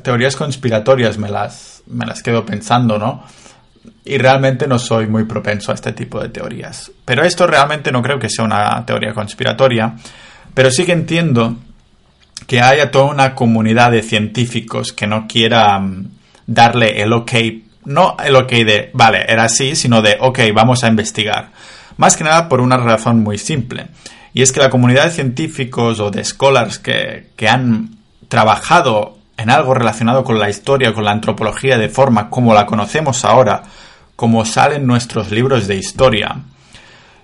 teorías 0.02 0.36
conspiratorias 0.36 1.20
me 1.20 1.30
las, 1.30 1.84
me 1.86 2.08
las 2.08 2.24
quedo 2.24 2.44
pensando, 2.44 2.98
¿no? 2.98 3.24
Y 4.04 4.18
realmente 4.18 4.68
no 4.68 4.80
soy 4.80 5.08
muy 5.08 5.26
propenso 5.26 5.72
a 5.72 5.76
este 5.76 5.94
tipo 5.94 6.22
de 6.22 6.30
teorías. 6.30 6.92
Pero 7.04 7.24
esto 7.24 7.48
realmente 7.48 7.92
no 7.92 8.02
creo 8.02 8.20
que 8.20 8.30
sea 8.30 8.46
una 8.46 8.86
teoría 8.86 9.14
conspiratoria. 9.14 9.96
Pero 10.54 10.72
sí 10.72 10.86
que 10.86 10.94
entiendo 10.94 11.58
que 12.48 12.62
haya 12.62 12.92
toda 12.92 13.06
una 13.06 13.36
comunidad 13.36 13.92
de 13.92 14.02
científicos 14.02 14.94
que 14.94 15.08
no 15.08 15.28
quiera 15.28 15.80
mm, 15.80 16.10
darle 16.48 17.02
el 17.02 17.14
ok, 17.14 17.32
no 17.86 18.18
el 18.24 18.36
ok 18.36 18.52
de, 18.52 18.90
vale, 18.94 19.26
era 19.28 19.44
así, 19.44 19.76
sino 19.76 20.02
de, 20.02 20.18
ok, 20.20 20.40
vamos 20.54 20.84
a 20.84 20.88
investigar. 20.88 21.50
Más 21.98 22.18
que 22.18 22.24
nada 22.24 22.50
por 22.50 22.62
una 22.62 22.78
razón 22.78 23.22
muy 23.22 23.38
simple. 23.38 23.88
Y 24.34 24.42
es 24.42 24.52
que 24.52 24.60
la 24.60 24.70
comunidad 24.70 25.06
de 25.06 25.12
científicos 25.12 26.00
o 26.00 26.12
de 26.12 26.24
scholars 26.24 26.78
que, 26.80 27.48
han 27.48 27.98
trabajado 28.28 29.18
en 29.38 29.50
algo 29.50 29.74
relacionado 29.74 30.24
con 30.24 30.40
la 30.40 30.50
historia, 30.50 30.94
con 30.94 31.06
la 31.06 31.12
antropología 31.12 31.78
de 31.78 31.90
forma 31.90 32.30
como 32.30 32.54
la 32.54 32.66
conocemos 32.66 33.26
ahora, 33.26 33.64
como 34.16 34.46
salen 34.46 34.88
nuestros 34.88 35.32
libros 35.32 35.68
de 35.68 35.76
historia. 35.76 36.38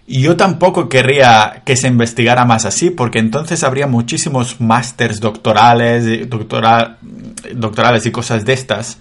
Y 0.07 0.21
yo 0.21 0.35
tampoco 0.35 0.89
querría 0.89 1.61
que 1.63 1.77
se 1.77 1.87
investigara 1.87 2.43
más 2.43 2.65
así, 2.65 2.89
porque 2.89 3.19
entonces 3.19 3.63
habría 3.63 3.87
muchísimos 3.87 4.59
másters 4.59 5.21
doctorales, 5.21 6.27
doctorales 6.29 8.05
y 8.05 8.11
cosas 8.11 8.43
de 8.43 8.53
estas, 8.53 8.97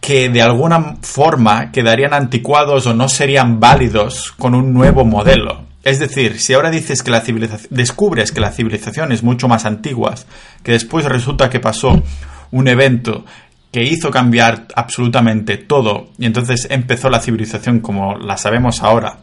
que 0.00 0.28
de 0.28 0.42
alguna 0.42 0.96
forma 1.02 1.70
quedarían 1.72 2.14
anticuados 2.14 2.86
o 2.86 2.94
no 2.94 3.08
serían 3.08 3.60
válidos 3.60 4.32
con 4.38 4.54
un 4.54 4.72
nuevo 4.72 5.04
modelo. 5.04 5.64
Es 5.82 5.98
decir, 5.98 6.40
si 6.40 6.52
ahora 6.52 6.70
dices 6.70 7.02
que 7.02 7.10
la 7.10 7.20
civilización, 7.20 7.68
descubres 7.70 8.32
que 8.32 8.40
la 8.40 8.52
civilización 8.52 9.12
es 9.12 9.22
mucho 9.22 9.48
más 9.48 9.64
antigua, 9.64 10.14
que 10.62 10.72
después 10.72 11.04
resulta 11.06 11.48
que 11.48 11.60
pasó 11.60 12.02
un 12.50 12.68
evento 12.68 13.24
que 13.70 13.84
hizo 13.84 14.10
cambiar 14.10 14.66
absolutamente 14.74 15.56
todo 15.56 16.10
y 16.18 16.26
entonces 16.26 16.66
empezó 16.70 17.08
la 17.08 17.20
civilización 17.20 17.80
como 17.80 18.16
la 18.16 18.36
sabemos 18.36 18.82
ahora. 18.82 19.20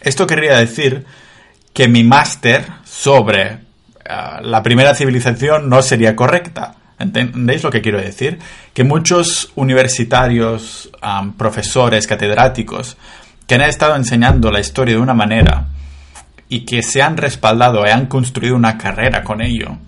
Esto 0.00 0.26
querría 0.26 0.56
decir 0.56 1.04
que 1.72 1.86
mi 1.88 2.02
máster 2.02 2.64
sobre 2.84 3.46
eh, 3.46 3.58
la 4.42 4.62
primera 4.62 4.94
civilización 4.94 5.68
no 5.68 5.82
sería 5.82 6.16
correcta. 6.16 6.77
¿Entendéis 6.98 7.62
lo 7.62 7.70
que 7.70 7.80
quiero 7.80 8.00
decir? 8.00 8.38
Que 8.74 8.84
muchos 8.84 9.52
universitarios, 9.54 10.90
profesores, 11.36 12.06
catedráticos, 12.06 12.96
que 13.46 13.54
han 13.54 13.62
estado 13.62 13.96
enseñando 13.96 14.50
la 14.50 14.60
historia 14.60 14.94
de 14.94 15.00
una 15.00 15.14
manera 15.14 15.68
y 16.48 16.64
que 16.64 16.82
se 16.82 17.02
han 17.02 17.16
respaldado 17.16 17.86
y 17.86 17.90
han 17.90 18.06
construido 18.06 18.56
una 18.56 18.76
carrera 18.78 19.22
con 19.22 19.40
ello, 19.40 19.78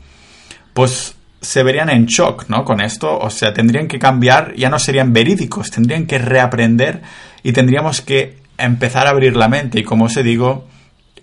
pues 0.73 1.15
se 1.41 1.63
verían 1.63 1.89
en 1.91 2.07
shock, 2.07 2.49
¿no? 2.49 2.65
Con 2.65 2.81
esto, 2.81 3.19
o 3.19 3.31
sea, 3.31 3.53
tendrían 3.53 3.89
que 3.89 3.99
cambiar, 3.99 4.55
ya 4.55 4.69
no 4.69 4.79
serían 4.79 5.13
verídicos, 5.13 5.71
tendrían 5.71 6.07
que 6.07 6.19
reaprender 6.19 7.03
y 7.43 7.53
tendríamos 7.53 8.03
que 8.03 8.39
empezar 8.59 9.07
a 9.07 9.11
abrir 9.11 9.37
la 9.37 9.49
mente 9.49 9.81
y 9.81 9.85
como 9.85 10.05
os 10.05 10.15
digo, 10.23 10.69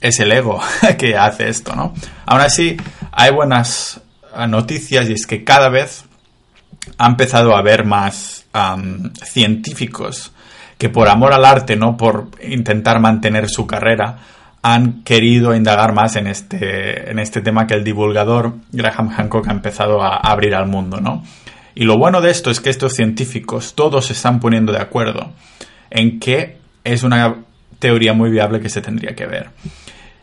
es 0.02 0.20
el 0.20 0.32
ego 0.32 0.60
que 0.98 1.16
hace 1.16 1.50
esto, 1.50 1.76
¿no? 1.76 1.94
Aún 2.26 2.42
así, 2.42 2.78
hay 3.12 3.32
buenas 3.32 4.02
ah, 4.38 4.48
noticias 4.48 5.10
y 5.10 5.14
es 5.14 5.28
que 5.28 5.44
cada 5.44 5.70
vez 5.70 6.06
ha 6.98 7.08
empezado 7.08 7.56
a 7.56 7.60
haber 7.60 7.86
más 7.86 8.46
científicos 9.24 10.32
que 10.78 10.90
por 10.90 11.10
amor 11.10 11.34
al 11.34 11.46
arte, 11.46 11.76
no 11.76 11.98
por 11.98 12.30
intentar 12.42 13.00
mantener 13.00 13.50
su 13.50 13.68
carrera, 13.68 14.18
han 14.62 15.04
querido 15.04 15.56
indagar 15.56 15.94
más 15.94 16.16
en 16.16 16.28
este, 16.28 17.12
en 17.12 17.20
este 17.20 17.42
tema 17.42 17.68
que 17.68 17.74
el 17.74 17.84
divulgador 17.84 18.56
Graham 18.72 19.10
Hancock 19.10 19.48
ha 19.48 19.52
empezado 19.52 20.02
a 20.02 20.18
abrir 20.18 20.56
al 20.56 20.68
mundo, 20.68 21.00
¿no? 21.00 21.24
Y 21.76 21.84
lo 21.84 21.98
bueno 21.98 22.22
de 22.22 22.32
esto 22.32 22.50
es 22.50 22.60
que 22.60 22.72
estos 22.72 22.94
científicos 22.94 23.76
todos 23.76 24.08
se 24.08 24.14
están 24.14 24.40
poniendo 24.40 24.72
de 24.72 24.82
acuerdo 24.82 25.32
en 25.92 26.20
que 26.20 26.58
es 26.84 27.04
una 27.04 27.36
teoría 27.80 28.14
muy 28.14 28.32
viable 28.32 28.60
que 28.60 28.70
se 28.70 28.82
tendría 28.82 29.16
que 29.16 29.28
ver. 29.28 29.50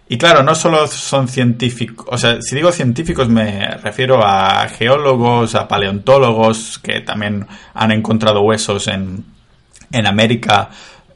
Y 0.06 0.18
claro, 0.18 0.42
no 0.42 0.54
solo 0.54 0.86
son 0.86 1.28
científicos, 1.28 2.06
o 2.10 2.18
sea, 2.18 2.42
si 2.42 2.54
digo 2.54 2.70
científicos 2.72 3.28
me 3.28 3.68
refiero 3.78 4.22
a 4.22 4.68
geólogos, 4.68 5.54
a 5.54 5.66
paleontólogos 5.66 6.78
que 6.78 7.00
también 7.00 7.46
han 7.72 7.90
encontrado 7.90 8.42
huesos 8.42 8.86
en, 8.88 9.24
en 9.90 10.06
América 10.06 10.68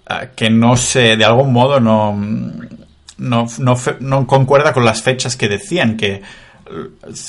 eh, 0.09 0.31
que 0.35 0.49
no 0.49 0.77
sé, 0.77 1.19
de 1.19 1.25
algún 1.25 1.53
modo 1.53 1.81
no, 1.81 2.17
no, 3.19 3.47
no, 4.01 4.27
concuerda 4.27 4.73
con 4.73 4.87
las 4.87 5.03
fechas 5.03 5.37
que 5.37 5.49
decían 5.49 5.99
que 5.99 6.23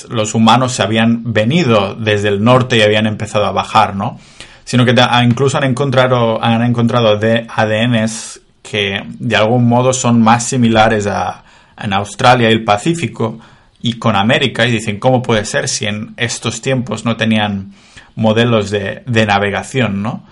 los 0.08 0.34
humanos 0.34 0.72
se 0.72 0.82
habían 0.82 1.32
venido 1.32 1.94
desde 1.94 2.28
el 2.28 2.42
norte 2.42 2.78
y 2.78 2.82
habían 2.82 3.06
empezado 3.06 3.46
a 3.46 3.52
bajar, 3.52 3.96
¿no? 3.96 4.18
Sino 4.64 4.84
que 4.84 4.94
incluso 5.24 5.58
han 5.58 5.64
encontrado, 5.64 6.42
han 6.42 6.62
encontrado 6.62 7.08
ADNs 7.08 8.40
que 8.62 9.02
de 9.18 9.36
algún 9.36 9.66
modo 9.68 9.92
son 9.92 10.22
más 10.22 10.44
similares 10.44 11.06
a 11.06 11.44
en 11.80 11.92
Australia 11.92 12.50
y 12.50 12.52
el 12.52 12.64
Pacífico 12.64 13.38
y 13.82 13.94
con 13.94 14.16
América 14.16 14.66
y 14.66 14.72
dicen 14.72 14.98
cómo 14.98 15.22
puede 15.22 15.44
ser 15.44 15.68
si 15.68 15.86
en 15.86 16.14
estos 16.16 16.60
tiempos 16.60 17.04
no 17.04 17.16
tenían 17.16 17.72
modelos 18.14 18.70
de, 18.70 19.02
navegación, 19.06 20.02
¿no? 20.02 20.24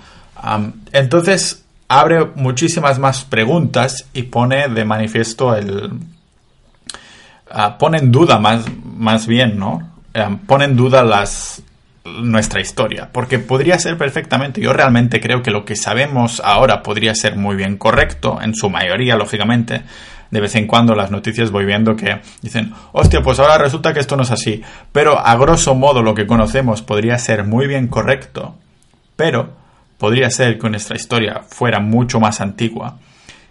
entonces 0.92 1.64
abre 1.88 2.26
muchísimas 2.34 2.98
más 2.98 3.24
preguntas 3.24 4.06
y 4.12 4.24
pone 4.24 4.68
de 4.68 4.84
manifiesto 4.84 5.54
el... 5.56 5.90
Ah, 7.50 7.78
pone 7.78 7.96
en 7.96 8.12
duda 8.12 8.38
más, 8.38 8.66
más 8.84 9.26
bien, 9.26 9.58
¿no? 9.58 9.90
pone 10.46 10.66
en 10.66 10.76
duda 10.76 11.02
las, 11.02 11.62
nuestra 12.04 12.60
historia, 12.60 13.08
porque 13.12 13.38
podría 13.38 13.78
ser 13.78 13.96
perfectamente, 13.96 14.60
yo 14.60 14.72
realmente 14.72 15.20
creo 15.20 15.42
que 15.42 15.50
lo 15.50 15.64
que 15.64 15.76
sabemos 15.76 16.42
ahora 16.44 16.82
podría 16.82 17.14
ser 17.14 17.36
muy 17.36 17.56
bien 17.56 17.76
correcto, 17.76 18.38
en 18.42 18.54
su 18.54 18.70
mayoría, 18.70 19.16
lógicamente, 19.16 19.82
de 20.30 20.40
vez 20.40 20.54
en 20.56 20.66
cuando 20.66 20.94
las 20.94 21.10
noticias 21.10 21.50
voy 21.50 21.64
viendo 21.64 21.96
que 21.96 22.20
dicen, 22.42 22.72
hostia, 22.92 23.22
pues 23.22 23.38
ahora 23.38 23.58
resulta 23.58 23.94
que 23.94 24.00
esto 24.00 24.16
no 24.16 24.22
es 24.22 24.30
así, 24.30 24.62
pero 24.92 25.18
a 25.18 25.36
grosso 25.36 25.74
modo 25.74 26.02
lo 26.02 26.14
que 26.14 26.26
conocemos 26.26 26.82
podría 26.82 27.18
ser 27.18 27.44
muy 27.44 27.66
bien 27.66 27.88
correcto, 27.88 28.56
pero 29.16 29.56
podría 29.98 30.30
ser 30.30 30.58
que 30.58 30.70
nuestra 30.70 30.96
historia 30.96 31.42
fuera 31.48 31.80
mucho 31.80 32.20
más 32.20 32.40
antigua 32.40 32.98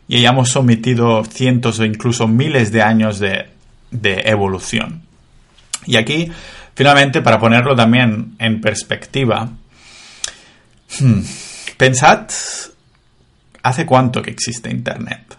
y 0.08 0.18
hayamos 0.18 0.50
sometido 0.50 1.24
cientos 1.26 1.80
o 1.80 1.86
incluso 1.86 2.28
miles 2.28 2.72
de 2.72 2.82
años 2.82 3.20
de, 3.20 3.50
evolución. 3.92 5.02
Y 5.86 5.98
aquí, 5.98 6.32
finalmente, 6.76 7.22
para 7.22 7.40
ponerlo 7.40 7.76
también 7.76 8.36
en 8.40 8.62
perspectiva, 8.62 9.50
hmm, 11.00 11.22
pensad 11.78 12.28
hace 13.64 13.86
cuánto 13.86 14.22
que 14.22 14.32
existe 14.32 14.70
Internet. 14.70 15.37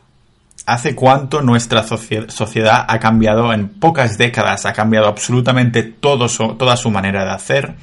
Hace 0.68 0.94
cuánto 0.94 1.40
nuestra 1.40 1.82
sociedad 1.82 2.84
ha 2.86 2.98
cambiado 2.98 3.54
en 3.54 3.68
pocas 3.70 4.18
décadas, 4.18 4.66
ha 4.66 4.74
cambiado 4.74 5.06
absolutamente 5.06 5.82
todo 5.82 6.28
toda 6.28 6.76
su 6.76 6.90
manera 6.90 7.24
de 7.24 7.30
hacer 7.30 7.74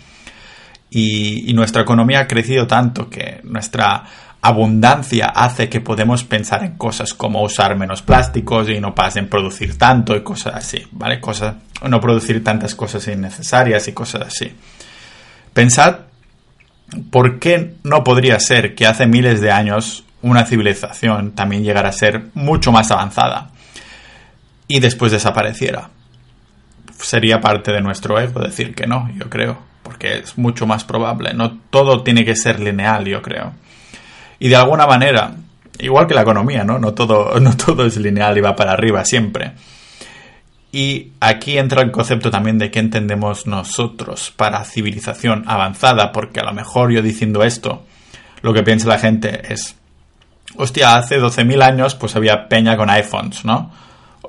y, 0.91 1.51
nuestra 1.55 1.81
economía 1.81 2.19
ha 2.19 2.27
crecido 2.27 2.67
tanto 2.67 3.09
que 3.09 3.41
nuestra 3.43 4.03
abundancia 4.39 5.29
hace 5.29 5.67
que 5.67 5.81
podemos 5.81 6.23
pensar 6.23 6.63
en 6.63 6.77
cosas 6.77 7.15
como 7.15 7.41
usar 7.41 7.75
menos 7.75 8.03
plásticos 8.03 8.69
y 8.69 8.79
no 8.79 8.93
pasen 8.93 9.29
producir 9.29 9.79
tanto 9.79 10.15
y 10.15 10.21
cosas 10.21 10.53
así, 10.53 10.85
¿vale? 10.91 11.19
Cosas, 11.19 11.55
no 11.89 11.99
producir 11.99 12.43
tantas 12.43 12.75
cosas 12.75 13.07
innecesarias 13.07 13.87
y 13.87 13.93
cosas 13.93 14.27
así. 14.27 14.55
Pensad 15.53 16.01
por 17.09 17.39
qué 17.39 17.73
no 17.83 18.03
podría 18.03 18.39
ser 18.39 18.75
que 18.75 18.85
hace 18.85 19.07
miles 19.07 19.41
de 19.41 19.51
años 19.51 20.03
una 20.21 20.45
civilización 20.45 21.31
también 21.31 21.63
llegara 21.63 21.89
a 21.89 21.93
ser 21.93 22.29
mucho 22.33 22.71
más 22.71 22.91
avanzada 22.91 23.51
y 24.67 24.79
después 24.79 25.11
desapareciera. 25.11 25.89
Sería 26.97 27.41
parte 27.41 27.71
de 27.71 27.81
nuestro 27.81 28.19
ego 28.19 28.39
decir 28.39 28.73
que 28.73 28.87
no, 28.87 29.09
yo 29.15 29.29
creo 29.29 29.75
porque 29.85 30.17
es 30.17 30.37
mucho 30.37 30.65
más 30.65 30.83
probable. 30.83 31.33
No 31.33 31.59
todo 31.69 32.03
tiene 32.03 32.25
que 32.25 32.35
ser 32.35 32.59
lineal, 32.59 33.05
yo 33.05 33.21
creo. 33.21 33.53
Y 34.39 34.49
de 34.49 34.55
alguna 34.55 34.87
manera, 34.87 35.35
igual 35.79 36.07
que 36.07 36.15
la 36.15 36.23
economía, 36.23 36.63
¿no? 36.63 36.79
No 36.79 36.93
todo, 36.93 37.39
no 37.39 37.55
todo 37.55 37.85
es 37.85 37.95
lineal 37.97 38.37
y 38.37 38.41
va 38.41 38.55
para 38.55 38.73
arriba 38.73 39.05
siempre. 39.05 39.53
Y 40.71 41.11
aquí 41.21 41.57
entra 41.57 41.83
el 41.83 41.91
concepto 41.91 42.31
también 42.31 42.57
de 42.57 42.71
qué 42.71 42.79
entendemos 42.79 43.45
nosotros 43.45 44.33
para 44.35 44.65
civilización 44.65 45.43
avanzada, 45.47 46.11
porque 46.11 46.41
a 46.41 46.43
lo 46.43 46.51
mejor 46.51 46.91
yo 46.91 47.01
diciendo 47.01 47.43
esto, 47.43 47.85
lo 48.41 48.53
que 48.53 48.63
piensa 48.63 48.89
la 48.89 48.97
gente 48.97 49.53
es, 49.53 49.77
hostia, 50.57 50.97
hace 50.97 51.19
12.000 51.19 51.63
años 51.63 51.95
pues 51.95 52.15
había 52.15 52.47
peña 52.47 52.77
con 52.77 52.89
iPhones, 52.89 53.45
¿no? 53.45 53.71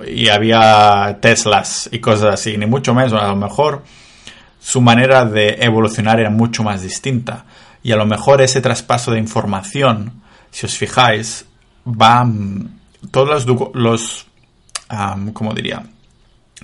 Y 0.07 0.29
había 0.29 1.19
Teslas 1.21 1.89
y 1.91 2.01
cosas 2.01 2.35
así, 2.35 2.57
ni 2.57 2.67
mucho 2.67 2.95
menos, 2.95 3.13
a 3.15 3.29
lo 3.29 3.37
mejor 3.37 3.83
su 4.61 4.81
manera 4.81 5.25
de 5.25 5.59
evolucionar 5.61 6.21
era 6.21 6.31
mucho 6.31 6.63
más 6.63 6.83
distinta. 6.83 7.45
Y 7.83 7.93
a 7.93 7.97
lo 7.97 8.05
mejor 8.05 8.43
ese 8.43 8.61
traspaso 8.61 9.13
de 9.13 9.21
información, 9.21 10.23
si 10.51 10.67
os 10.67 10.77
fijáis, 10.77 11.47
va... 11.87 12.25
Mm, 12.25 12.81
todos 13.11 13.47
los, 13.47 13.75
los 13.75 14.27
¿cómo 15.33 15.55
diría? 15.55 15.85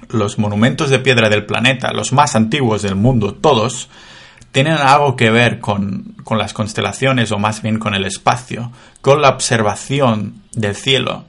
Los 0.09 0.38
monumentos 0.38 0.90
de 0.90 0.98
piedra 0.98 1.29
del 1.29 1.46
planeta, 1.46 1.92
los 1.92 2.12
más 2.12 2.35
antiguos 2.35 2.83
del 2.83 2.96
mundo, 2.96 3.35
todos, 3.35 3.88
tienen 4.53 4.75
algo 4.75 5.17
que 5.17 5.31
ver 5.31 5.59
con, 5.59 6.15
con 6.23 6.38
las 6.38 6.53
constelaciones 6.53 7.33
o 7.33 7.38
más 7.38 7.62
bien 7.62 7.79
con 7.79 7.95
el 7.95 8.05
espacio, 8.05 8.71
con 9.01 9.23
la 9.23 9.31
observación 9.31 10.43
del 10.53 10.77
cielo. 10.77 11.25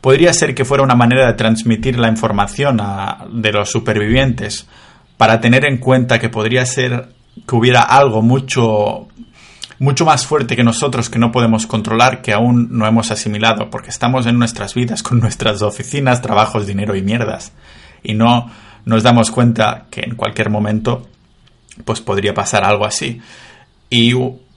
Podría 0.00 0.32
ser 0.32 0.54
que 0.54 0.64
fuera 0.64 0.82
una 0.82 0.94
manera 0.94 1.26
de 1.26 1.34
transmitir 1.34 1.98
la 1.98 2.08
información 2.08 2.80
a, 2.80 3.26
de 3.30 3.52
los 3.52 3.70
supervivientes 3.70 4.66
para 5.16 5.40
tener 5.40 5.64
en 5.64 5.78
cuenta 5.78 6.18
que 6.18 6.28
podría 6.28 6.64
ser 6.64 7.10
que 7.46 7.56
hubiera 7.56 7.82
algo 7.82 8.22
mucho 8.22 9.08
mucho 9.78 10.04
más 10.04 10.26
fuerte 10.26 10.54
que 10.54 10.62
nosotros 10.62 11.10
que 11.10 11.18
no 11.18 11.32
podemos 11.32 11.66
controlar, 11.66 12.22
que 12.22 12.32
aún 12.32 12.68
no 12.70 12.86
hemos 12.86 13.10
asimilado, 13.10 13.68
porque 13.68 13.90
estamos 13.90 14.26
en 14.26 14.38
nuestras 14.38 14.74
vidas 14.74 15.02
con 15.02 15.18
nuestras 15.18 15.60
oficinas, 15.62 16.22
trabajos, 16.22 16.68
dinero 16.68 16.94
y 16.94 17.02
mierdas. 17.02 17.52
Y 18.04 18.14
no 18.14 18.48
nos 18.84 19.02
damos 19.02 19.32
cuenta 19.32 19.86
que 19.90 20.02
en 20.02 20.14
cualquier 20.14 20.50
momento 20.50 21.08
pues 21.84 22.00
podría 22.00 22.34
pasar 22.34 22.64
algo 22.64 22.84
así. 22.84 23.20
Y 23.90 24.14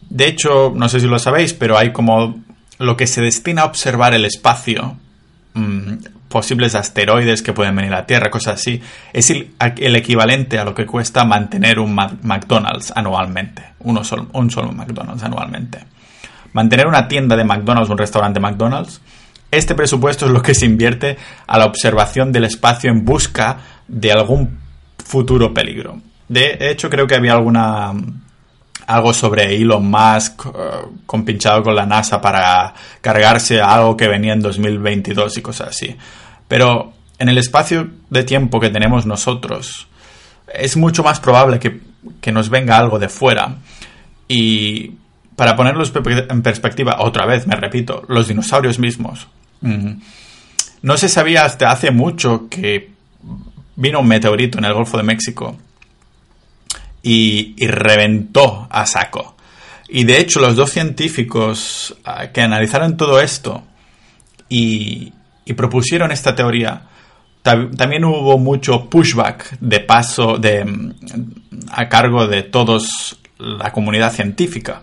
de 0.09 0.27
hecho, 0.27 0.71
no 0.75 0.89
sé 0.89 0.99
si 0.99 1.07
lo 1.07 1.19
sabéis, 1.19 1.53
pero 1.53 1.77
hay 1.77 1.91
como 1.91 2.35
lo 2.77 2.97
que 2.97 3.07
se 3.07 3.21
destina 3.21 3.63
a 3.63 3.65
observar 3.65 4.13
el 4.13 4.25
espacio 4.25 4.97
mm, 5.53 5.93
posibles 6.29 6.75
asteroides 6.75 7.41
que 7.41 7.53
pueden 7.53 7.75
venir 7.75 7.93
a 7.93 7.97
la 7.97 8.05
Tierra, 8.05 8.29
cosas 8.29 8.55
así, 8.55 8.81
es 9.13 9.29
el, 9.29 9.47
equivalente 9.95 10.59
a 10.59 10.65
lo 10.65 10.75
que 10.75 10.85
cuesta 10.85 11.23
mantener 11.23 11.79
un 11.79 11.95
McDonald's 11.95 12.91
anualmente, 12.95 13.63
uno 13.79 14.03
solo, 14.03 14.27
un 14.33 14.51
solo 14.51 14.71
McDonald's 14.71 15.23
anualmente. 15.23 15.79
Mantener 16.53 16.87
una 16.87 17.07
tienda 17.07 17.35
de 17.35 17.43
McDonald's, 17.43 17.89
un 17.89 17.97
restaurante 17.97 18.39
McDonald's, 18.39 19.01
este 19.51 19.75
presupuesto 19.75 20.25
es 20.25 20.31
lo 20.31 20.41
que 20.41 20.53
se 20.53 20.65
invierte 20.65 21.17
a 21.47 21.57
la 21.57 21.65
observación 21.65 22.31
del 22.31 22.43
espacio 22.43 22.91
en 22.91 23.05
busca 23.05 23.59
de 23.87 24.11
algún 24.11 24.59
futuro 24.97 25.53
peligro. 25.53 26.01
De 26.27 26.57
hecho, 26.59 26.89
creo 26.89 27.07
que 27.07 27.15
había 27.15 27.33
alguna 27.33 27.93
algo 28.87 29.13
sobre 29.13 29.55
Elon 29.55 29.89
Musk 29.89 30.45
uh, 30.45 30.53
compinchado 31.05 31.63
con 31.63 31.75
la 31.75 31.85
NASA 31.85 32.21
para 32.21 32.73
cargarse 33.01 33.59
algo 33.59 33.97
que 33.97 34.07
venía 34.07 34.33
en 34.33 34.41
2022 34.41 35.37
y 35.37 35.41
cosas 35.41 35.69
así. 35.69 35.95
Pero 36.47 36.93
en 37.17 37.29
el 37.29 37.37
espacio 37.37 37.89
de 38.09 38.23
tiempo 38.23 38.59
que 38.59 38.69
tenemos 38.69 39.05
nosotros, 39.05 39.87
es 40.53 40.77
mucho 40.77 41.03
más 41.03 41.19
probable 41.19 41.59
que, 41.59 42.31
nos 42.31 42.49
venga 42.49 42.77
algo 42.77 42.99
de 42.99 43.09
fuera. 43.09 43.55
Y 44.27 44.91
para 45.35 45.55
ponerlo 45.55 45.83
en 46.29 46.41
perspectiva, 46.43 46.97
otra 46.99 47.25
vez, 47.25 47.47
me 47.47 47.55
repito, 47.55 48.03
los 48.07 48.27
dinosaurios 48.27 48.77
mismos. 48.77 49.27
Mm, 49.61 49.93
No 50.83 50.97
se 50.97 51.09
sabía 51.09 51.45
hasta 51.45 51.71
hace 51.71 51.89
mucho 51.89 52.47
que 52.49 52.91
vino 53.75 53.99
un 54.01 54.07
meteorito 54.07 54.59
en 54.59 54.65
el 54.65 54.73
Golfo 54.73 54.97
de 54.97 55.03
México 55.03 55.57
y, 57.07 57.67
reventó 57.67 58.67
a 58.71 58.87
saco. 58.87 59.35
Y 59.87 60.05
de 60.05 60.19
hecho 60.19 60.39
los 60.39 60.55
dos 60.55 60.71
científicos 60.71 61.95
ah, 62.03 62.27
que 62.33 62.41
analizaron 62.41 62.97
todo 62.97 63.21
esto 63.21 63.63
y, 64.49 65.13
propusieron 65.55 66.11
esta 66.11 66.33
teoría, 66.33 66.81
también 67.43 68.03
hubo 68.03 68.39
mucho 68.39 68.89
pushback 68.89 69.59
de 69.59 69.79
paso 69.79 70.37
de, 70.39 70.65
a 71.69 71.87
cargo 71.87 72.25
de 72.25 72.41
todos 72.41 73.19
la 73.37 73.71
comunidad 73.71 74.11
científica. 74.11 74.81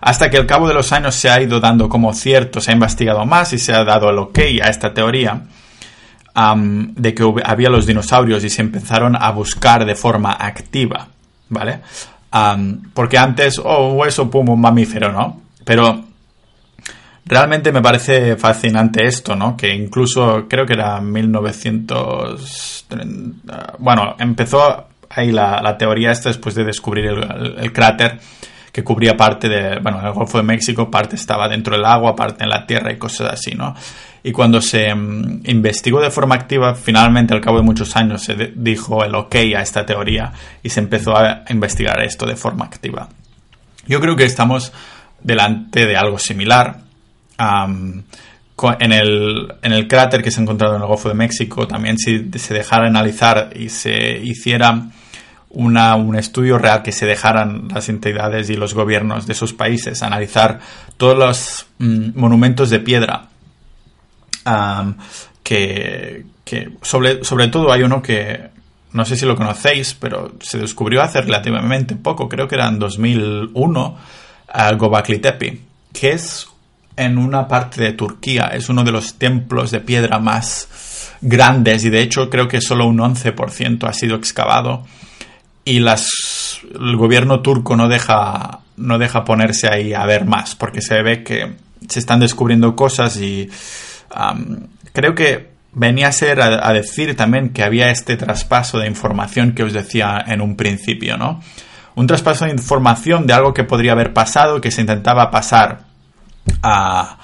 Hasta 0.00 0.30
que 0.30 0.36
al 0.36 0.46
cabo 0.46 0.68
de 0.68 0.74
los 0.74 0.92
años 0.92 1.16
se 1.16 1.28
ha 1.28 1.42
ido 1.42 1.58
dando 1.58 1.88
como 1.88 2.14
cierto, 2.14 2.60
se 2.60 2.70
ha 2.70 2.74
investigado 2.74 3.26
más 3.26 3.52
y 3.52 3.58
se 3.58 3.72
ha 3.72 3.82
dado 3.82 4.10
el 4.10 4.18
ok 4.18 4.38
a 4.62 4.68
esta 4.68 4.94
teoría 4.94 5.42
de 6.34 7.14
que 7.14 7.34
había 7.44 7.70
los 7.70 7.86
dinosaurios 7.86 8.44
y 8.44 8.50
se 8.50 8.62
empezaron 8.62 9.16
a 9.16 9.30
buscar 9.32 9.84
de 9.84 9.96
forma 9.96 10.32
activa, 10.32 11.08
¿vale? 11.48 11.80
porque 12.92 13.16
antes, 13.16 13.60
oh, 13.62 13.92
hueso, 13.92 14.28
pum, 14.28 14.48
un 14.48 14.60
mamífero, 14.60 15.12
¿no? 15.12 15.40
Pero 15.64 16.04
realmente 17.24 17.70
me 17.72 17.80
parece 17.80 18.36
fascinante 18.36 19.06
esto, 19.06 19.34
¿no? 19.36 19.56
Que 19.56 19.72
incluso 19.72 20.46
creo 20.48 20.66
que 20.66 20.74
era 20.74 21.00
1930, 21.00 23.74
bueno, 23.78 24.16
empezó 24.18 24.88
ahí 25.10 25.32
la, 25.32 25.76
teoría 25.78 26.10
esta 26.10 26.28
después 26.28 26.54
de 26.54 26.64
descubrir 26.64 27.06
el, 27.06 27.72
cráter 27.72 28.18
que 28.72 28.82
cubría 28.82 29.16
parte 29.16 29.48
de, 29.48 29.78
bueno, 29.78 30.04
el 30.04 30.12
Golfo 30.12 30.38
de 30.38 30.44
México, 30.44 30.90
parte 30.90 31.14
estaba 31.14 31.48
dentro 31.48 31.76
del 31.76 31.84
agua, 31.84 32.16
parte 32.16 32.42
en 32.42 32.50
la 32.50 32.66
tierra 32.66 32.92
y 32.92 32.98
cosas 32.98 33.34
así, 33.34 33.54
¿no? 33.54 33.76
Y 34.26 34.32
cuando 34.32 34.62
se 34.62 34.92
mm, 34.92 35.42
investigó 35.44 36.00
de 36.00 36.10
forma 36.10 36.34
activa, 36.34 36.74
finalmente 36.74 37.34
al 37.34 37.42
cabo 37.42 37.58
de 37.58 37.62
muchos 37.62 37.94
años 37.94 38.22
se 38.24 38.52
dijo 38.56 39.04
el 39.04 39.14
ok 39.14 39.34
a 39.54 39.60
esta 39.60 39.84
teoría 39.84 40.32
y 40.62 40.70
se 40.70 40.80
empezó 40.80 41.14
a 41.14 41.44
investigar 41.50 42.02
esto 42.02 42.24
de 42.24 42.34
forma 42.34 42.64
activa. 42.64 43.06
Yo 43.86 44.00
creo 44.00 44.16
que 44.16 44.24
estamos 44.24 44.72
delante 45.22 45.84
de 45.84 45.96
algo 45.96 46.18
similar. 46.18 46.78
en, 47.38 48.92
el, 48.92 49.88
cráter 49.88 50.22
que 50.22 50.30
se 50.30 50.40
ha 50.40 50.42
encontrado 50.42 50.76
en 50.76 50.80
el 50.80 50.88
Golfo 50.88 51.10
de 51.10 51.14
México, 51.14 51.68
también 51.68 51.98
si 51.98 52.30
se 52.38 52.54
dejara 52.54 52.86
analizar 52.86 53.50
y 53.54 53.68
se 53.68 54.16
hiciera 54.22 54.86
un 55.50 56.16
estudio 56.16 56.56
real 56.56 56.82
que 56.82 56.92
se 56.92 57.04
dejaran 57.04 57.68
las 57.68 57.90
entidades 57.90 58.48
y 58.48 58.56
los 58.56 58.72
gobiernos 58.72 59.26
de 59.26 59.34
esos 59.34 59.52
países 59.52 60.02
analizar 60.02 60.60
todos 60.96 61.16
los 61.16 61.66
mm, 61.78 62.18
monumentos 62.18 62.70
de 62.70 62.80
piedra 62.80 63.28
que, 65.42 66.24
sobre, 66.82 67.24
sobre 67.24 67.48
todo 67.48 67.72
hay 67.72 67.82
uno 67.82 68.02
que 68.02 68.54
no 68.92 69.04
sé 69.04 69.16
si 69.16 69.26
lo 69.26 69.34
conocéis, 69.34 69.94
pero 69.94 70.34
se 70.40 70.58
descubrió 70.58 71.02
hace 71.02 71.20
relativamente 71.20 71.96
poco, 71.96 72.28
creo 72.28 72.46
que 72.46 72.54
era 72.54 72.68
en 72.68 72.78
2001, 72.78 73.98
uh, 74.54 74.76
Gobakli 74.76 75.18
Tepe, 75.18 75.60
que 75.92 76.12
es 76.12 76.46
en 76.96 77.18
una 77.18 77.48
parte 77.48 77.82
de 77.82 77.92
Turquía, 77.92 78.52
es 78.54 78.68
uno 78.68 78.84
de 78.84 78.92
los 78.92 79.14
templos 79.14 79.72
de 79.72 79.80
piedra 79.80 80.20
más 80.20 80.68
grandes 81.20 81.84
y 81.84 81.90
de 81.90 82.02
hecho 82.02 82.30
creo 82.30 82.46
que 82.46 82.60
solo 82.60 82.86
un 82.86 82.98
11% 82.98 83.88
ha 83.88 83.92
sido 83.92 84.16
excavado 84.16 84.84
y 85.64 85.80
las, 85.80 86.60
el 86.72 86.96
gobierno 86.96 87.40
turco 87.40 87.76
no 87.76 87.88
deja, 87.88 88.60
no 88.76 88.98
deja 88.98 89.24
ponerse 89.24 89.68
ahí 89.68 89.94
a 89.94 90.04
ver 90.04 90.24
más 90.24 90.54
porque 90.54 90.82
se 90.82 91.02
ve 91.02 91.24
que 91.24 91.54
se 91.88 91.98
están 91.98 92.20
descubriendo 92.20 92.76
cosas 92.76 93.16
y 93.16 93.48
creo 94.92 95.14
que 95.14 95.54
venía 95.72 96.08
a 96.08 96.12
ser 96.12 96.40
a, 96.40 96.72
decir 96.72 97.16
también 97.16 97.50
que 97.50 97.62
había 97.62 97.90
este 97.90 98.16
traspaso 98.16 98.78
de 98.78 98.86
información 98.86 99.52
que 99.52 99.64
os 99.64 99.72
decía 99.72 100.22
en 100.26 100.40
un 100.40 100.56
principio, 100.56 101.16
¿no? 101.16 101.40
Un 101.96 102.06
traspaso 102.06 102.44
de 102.44 102.52
información 102.52 103.26
de 103.26 103.34
algo 103.34 103.54
que 103.54 103.64
podría 103.64 103.92
haber 103.92 104.12
pasado, 104.12 104.60
que 104.60 104.70
se 104.70 104.80
intentaba 104.80 105.30
pasar 105.30 105.82
a, 106.62 107.18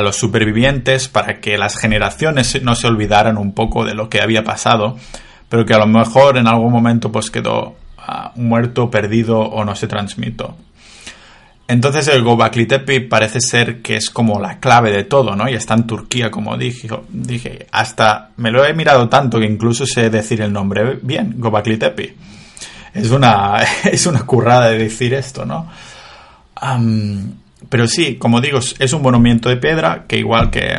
los 0.00 0.16
supervivientes 0.16 1.08
para 1.08 1.40
que 1.40 1.56
las 1.58 1.76
generaciones 1.76 2.60
no 2.62 2.74
se 2.74 2.88
olvidaran 2.88 3.38
un 3.38 3.52
poco 3.52 3.84
de 3.84 3.94
lo 3.94 4.08
que 4.08 4.20
había 4.20 4.42
pasado, 4.42 4.96
pero 5.48 5.64
que 5.64 5.74
a 5.74 5.78
lo 5.78 5.86
mejor 5.86 6.38
en 6.38 6.48
algún 6.48 6.72
momento 6.72 7.12
pues 7.12 7.30
quedó 7.30 7.76
ah, 7.98 8.32
muerto, 8.34 8.90
perdido 8.90 9.40
o 9.40 9.64
no 9.64 9.76
se 9.76 9.86
transmitió. 9.86 10.56
Entonces 11.68 12.08
el 12.08 12.22
Gobakli 12.22 12.64
Tepe 12.64 13.02
parece 13.02 13.42
ser 13.42 13.82
que 13.82 13.96
es 13.96 14.08
como 14.08 14.40
la 14.40 14.58
clave 14.58 14.90
de 14.90 15.04
todo, 15.04 15.36
¿no? 15.36 15.50
Y 15.50 15.54
está 15.54 15.74
en 15.74 15.86
Turquía, 15.86 16.30
como 16.30 16.56
dije. 16.56 16.88
Dije, 17.10 17.66
hasta 17.70 18.30
me 18.38 18.50
lo 18.50 18.64
he 18.64 18.72
mirado 18.72 19.10
tanto 19.10 19.38
que 19.38 19.44
incluso 19.44 19.84
sé 19.84 20.08
decir 20.08 20.40
el 20.40 20.50
nombre 20.50 20.98
bien, 21.02 21.34
Gobakli 21.36 21.76
Tepe. 21.76 22.16
Es 22.94 23.10
una, 23.10 23.62
es 23.84 24.06
una 24.06 24.20
currada 24.24 24.70
de 24.70 24.78
decir 24.78 25.12
esto, 25.14 25.44
¿no? 25.44 25.68
pero 27.68 27.86
sí, 27.86 28.16
como 28.16 28.40
digo, 28.40 28.58
es 28.58 28.92
un 28.92 29.00
monumento 29.00 29.48
de 29.48 29.58
piedra 29.58 30.06
que 30.08 30.18
igual 30.18 30.50
que 30.50 30.76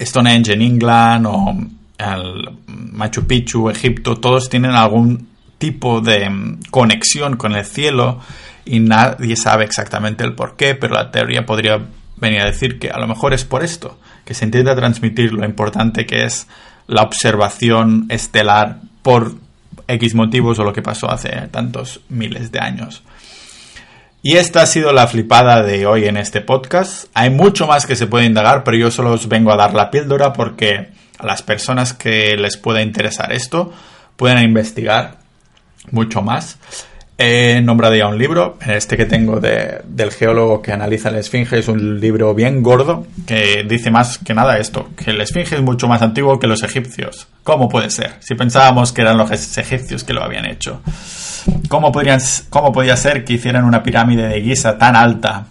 Stonehenge 0.00 0.54
en 0.54 0.62
England 0.62 1.26
o 1.28 1.56
el 1.98 2.50
Machu 2.66 3.24
Picchu, 3.24 3.70
Egipto, 3.70 4.16
todos 4.16 4.48
tienen 4.48 4.72
algún 4.72 5.28
tipo 5.58 6.00
de 6.00 6.58
conexión 6.70 7.36
con 7.36 7.54
el 7.54 7.64
cielo 7.64 8.18
y 8.64 8.80
nadie 8.80 9.36
sabe 9.36 9.64
exactamente 9.64 10.24
el 10.24 10.34
por 10.34 10.56
qué, 10.56 10.74
pero 10.74 10.94
la 10.94 11.10
teoría 11.10 11.44
podría 11.46 11.80
venir 12.16 12.40
a 12.40 12.46
decir 12.46 12.78
que 12.78 12.90
a 12.90 12.98
lo 12.98 13.06
mejor 13.06 13.34
es 13.34 13.44
por 13.44 13.64
esto, 13.64 13.98
que 14.24 14.34
se 14.34 14.44
intenta 14.44 14.76
transmitir 14.76 15.32
lo 15.32 15.44
importante 15.44 16.06
que 16.06 16.24
es 16.24 16.46
la 16.86 17.02
observación 17.02 18.06
estelar 18.08 18.78
por 19.02 19.34
X 19.88 20.14
motivos 20.14 20.58
o 20.58 20.64
lo 20.64 20.72
que 20.72 20.82
pasó 20.82 21.10
hace 21.10 21.30
tantos 21.50 22.00
miles 22.08 22.52
de 22.52 22.60
años. 22.60 23.02
Y 24.24 24.36
esta 24.36 24.62
ha 24.62 24.66
sido 24.66 24.92
la 24.92 25.08
flipada 25.08 25.64
de 25.64 25.84
hoy 25.84 26.04
en 26.04 26.16
este 26.16 26.40
podcast. 26.40 27.06
Hay 27.12 27.30
mucho 27.30 27.66
más 27.66 27.86
que 27.86 27.96
se 27.96 28.06
puede 28.06 28.26
indagar, 28.26 28.62
pero 28.62 28.76
yo 28.76 28.90
solo 28.92 29.10
os 29.12 29.28
vengo 29.28 29.52
a 29.52 29.56
dar 29.56 29.74
la 29.74 29.90
píldora 29.90 30.32
porque 30.32 30.90
a 31.18 31.26
las 31.26 31.42
personas 31.42 31.92
que 31.92 32.36
les 32.36 32.56
pueda 32.56 32.82
interesar 32.82 33.32
esto 33.32 33.72
pueden 34.16 34.38
investigar 34.38 35.16
mucho 35.90 36.22
más. 36.22 36.58
He 37.24 37.60
nombrado 37.62 37.94
ya 37.94 38.08
un 38.08 38.18
libro, 38.18 38.58
este 38.66 38.96
que 38.96 39.04
tengo 39.04 39.38
del 39.38 40.10
geólogo 40.10 40.60
que 40.60 40.72
analiza 40.72 41.08
la 41.08 41.20
Esfinge, 41.20 41.56
es 41.56 41.68
un 41.68 42.00
libro 42.00 42.34
bien 42.34 42.64
gordo 42.64 43.06
que 43.28 43.62
dice 43.62 43.92
más 43.92 44.18
que 44.18 44.34
nada 44.34 44.58
esto, 44.58 44.88
que 44.96 45.12
la 45.12 45.22
Esfinge 45.22 45.54
es 45.54 45.62
mucho 45.62 45.86
más 45.86 46.02
antiguo 46.02 46.40
que 46.40 46.48
los 46.48 46.64
egipcios. 46.64 47.28
¿Cómo 47.44 47.68
puede 47.68 47.90
ser? 47.90 48.14
Si 48.18 48.34
pensábamos 48.34 48.90
que 48.90 49.02
eran 49.02 49.18
los 49.18 49.30
egipcios 49.30 50.02
que 50.02 50.12
lo 50.12 50.24
habían 50.24 50.46
hecho. 50.46 50.82
¿Cómo, 51.68 51.92
podrían, 51.92 52.18
podía 52.50 52.96
ser 52.96 53.24
que 53.24 53.34
hicieran 53.34 53.66
una 53.66 53.84
pirámide 53.84 54.26
de 54.26 54.40
guisa 54.40 54.76
tan 54.76 54.96
alta? 54.96 55.46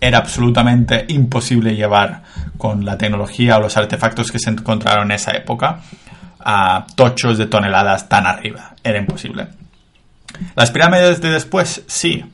Era 0.00 0.18
absolutamente 0.18 1.04
imposible 1.08 1.74
llevar 1.74 2.22
con 2.56 2.84
la 2.84 2.96
tecnología 2.96 3.56
o 3.56 3.60
los 3.60 3.76
artefactos 3.76 4.30
que 4.30 4.38
se 4.38 4.50
encontraron 4.50 5.06
en 5.06 5.16
esa 5.16 5.32
época 5.32 5.80
a 6.38 6.86
tochos 6.94 7.38
de 7.38 7.46
toneladas 7.46 8.08
tan 8.08 8.24
arriba. 8.24 8.76
Era 8.84 9.00
imposible. 9.00 9.48
Las 10.56 10.70
pirámides 10.70 11.20
de 11.20 11.30
después, 11.30 11.82
sí, 11.86 12.24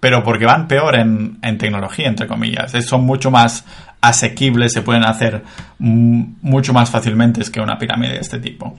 pero 0.00 0.24
porque 0.24 0.46
van 0.46 0.66
peor 0.66 0.96
en, 0.96 1.40
tecnología, 1.58 2.08
entre 2.08 2.26
comillas. 2.26 2.72
Son 2.84 3.04
mucho 3.04 3.30
más 3.30 3.64
asequibles, 4.00 4.72
se 4.72 4.82
pueden 4.82 5.04
hacer 5.04 5.44
mucho 5.78 6.72
más 6.72 6.90
fácilmente 6.90 7.42
que 7.50 7.60
una 7.60 7.78
pirámide 7.78 8.14
de 8.14 8.20
este 8.20 8.38
tipo. 8.38 8.78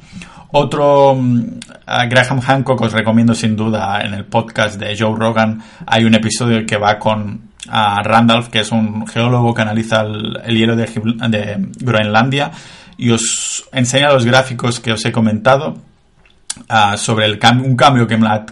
Otro, 0.51 1.15
mm, 1.15 1.59
Graham 2.09 2.41
Hancock 2.41 2.81
os 2.81 2.91
recomiendo 2.91 3.35
sin 3.35 3.55
duda 3.55 4.01
en 4.01 4.13
el 4.15 4.25
podcast 4.25 4.79
de 4.79 4.97
Joe 4.97 5.15
Rogan. 5.15 5.61
Hay 5.85 6.05
un 6.05 6.15
episodio 6.15 6.65
que 6.65 6.77
va 6.77 6.97
con 6.97 7.51
Randolph, 7.67 8.49
que 8.49 8.61
es 8.61 8.71
un 8.71 9.05
geólogo 9.07 9.53
que 9.53 9.61
analiza 9.61 10.01
el, 10.01 10.57
hielo 10.57 10.75
de 10.75 11.67
Groenlandia 11.79 12.51
y 12.97 13.11
os 13.11 13.65
enseña 13.71 14.11
los 14.11 14.25
gráficos 14.25 14.79
que 14.79 14.91
os 14.91 15.05
he 15.05 15.11
comentado 15.11 15.77
Ah, 16.67 16.97
sobre 16.97 17.31
un 17.31 17.75
cambio 17.75 18.07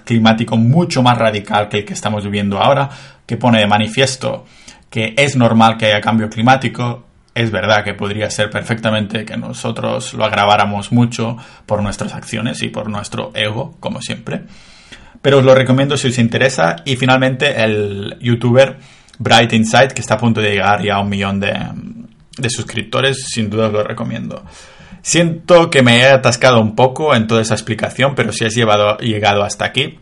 climático 0.06 0.58
mucho 0.58 1.04
más 1.04 1.18
radical 1.18 1.68
que 1.68 1.80
el 1.80 1.86
que 1.86 1.94
estamos 1.94 2.24
viviendo 2.24 2.58
ahora, 2.58 2.90
que 3.26 3.36
pone 3.36 3.60
de 3.60 3.68
manifiesto 3.68 4.46
que 4.90 5.14
es 5.18 5.36
normal 5.36 5.78
que 5.78 5.88
haya 5.88 6.02
cambio 6.02 6.30
climático. 6.30 7.06
Es 7.36 7.52
verdad 7.52 7.84
que 7.84 7.94
podría 7.94 8.30
ser 8.30 8.50
perfectamente 8.50 9.24
que 9.24 9.38
nosotros 9.38 10.14
lo 10.14 10.26
agraváramos 10.26 10.92
mucho 10.92 11.38
por 11.66 11.84
nuestras 11.84 12.14
acciones 12.14 12.62
y 12.64 12.70
por 12.70 12.90
nuestro 12.90 13.32
ego, 13.36 13.76
como 13.80 14.02
siempre. 14.02 14.42
Pero 15.22 15.40
os 15.40 15.46
lo 15.46 15.54
recomiendo 15.54 15.96
si 15.96 16.08
os 16.08 16.18
interesa. 16.18 16.78
Y 16.86 16.96
finalmente 16.96 17.64
el 17.64 18.18
youtuber 18.20 18.78
Bright 19.20 19.54
Insight, 19.54 19.92
que 19.92 20.02
está 20.02 20.16
a 20.16 20.18
punto 20.18 20.42
de 20.42 20.52
llegar 20.52 20.82
ya 20.84 20.96
a 20.96 21.02
un 21.02 21.10
millón 21.10 21.40
de, 21.40 21.54
de 22.38 22.50
suscriptores, 22.50 23.26
sin 23.28 23.50
duda 23.50 23.68
os 23.68 23.74
lo 23.74 23.84
recomiendo. 23.84 24.44
Siento 25.02 25.70
que 25.70 25.82
me 25.82 26.00
he 26.00 26.10
atascado 26.10 26.60
un 26.60 26.76
poco 26.76 27.16
en 27.16 27.28
toda 27.28 27.42
esa 27.42 27.54
explicación, 27.54 28.16
pero 28.16 28.32
si 28.34 28.46
has 28.46 28.54
llevado, 28.54 28.98
llegado 28.98 29.44
hasta 29.44 29.66
aquí, 29.66 30.00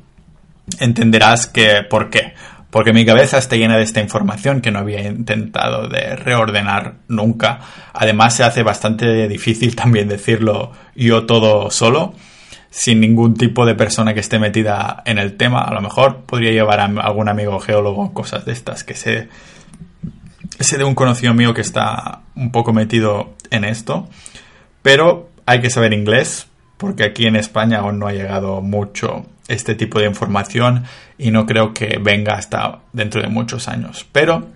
entenderás 0.79 1.47
que 1.47 1.83
por 1.83 2.09
qué. 2.09 2.33
porque 2.69 2.91
mi 2.91 3.05
cabeza 3.05 3.37
está 3.37 3.55
llena 3.55 3.77
de 3.77 3.83
esta 3.83 4.01
información 4.01 4.59
que 4.59 4.71
no 4.71 4.79
había 4.79 5.01
intentado 5.01 5.87
de 5.87 6.15
reordenar 6.17 6.95
nunca. 7.07 7.59
Además 7.93 8.35
se 8.35 8.43
hace 8.43 8.61
bastante 8.61 9.27
difícil 9.27 9.75
también 9.75 10.09
decirlo 10.09 10.73
yo 10.93 11.25
todo 11.25 11.71
solo, 11.71 12.13
sin 12.69 12.99
ningún 12.99 13.35
tipo 13.35 13.65
de 13.65 13.73
persona 13.73 14.13
que 14.13 14.19
esté 14.19 14.37
metida 14.37 15.01
en 15.05 15.17
el 15.17 15.37
tema. 15.37 15.61
A 15.61 15.73
lo 15.73 15.81
mejor 15.81 16.23
podría 16.25 16.51
llevar 16.51 16.81
a 16.81 16.85
algún 16.85 17.29
amigo 17.29 17.59
geólogo, 17.59 18.13
cosas 18.13 18.45
de 18.45 18.51
estas 18.51 18.83
que 18.83 18.95
sé, 18.95 19.29
sé 20.59 20.77
de 20.77 20.83
un 20.83 20.93
conocido 20.93 21.33
mío 21.33 21.53
que 21.53 21.61
está 21.61 22.19
un 22.35 22.51
poco 22.51 22.73
metido 22.73 23.33
en 23.49 23.63
esto. 23.63 24.09
Pero 24.81 25.29
hay 25.45 25.61
que 25.61 25.69
saber 25.69 25.93
inglés, 25.93 26.47
porque 26.77 27.03
aquí 27.03 27.25
en 27.25 27.35
España 27.35 27.79
aún 27.79 27.99
no 27.99 28.07
ha 28.07 28.13
llegado 28.13 28.61
mucho 28.61 29.25
este 29.47 29.75
tipo 29.75 29.99
de 29.99 30.05
información 30.05 30.83
y 31.17 31.31
no 31.31 31.45
creo 31.45 31.73
que 31.73 31.99
venga 32.01 32.35
hasta 32.35 32.79
dentro 32.93 33.21
de 33.21 33.27
muchos 33.27 33.67
años. 33.67 34.05
Pero 34.11 34.47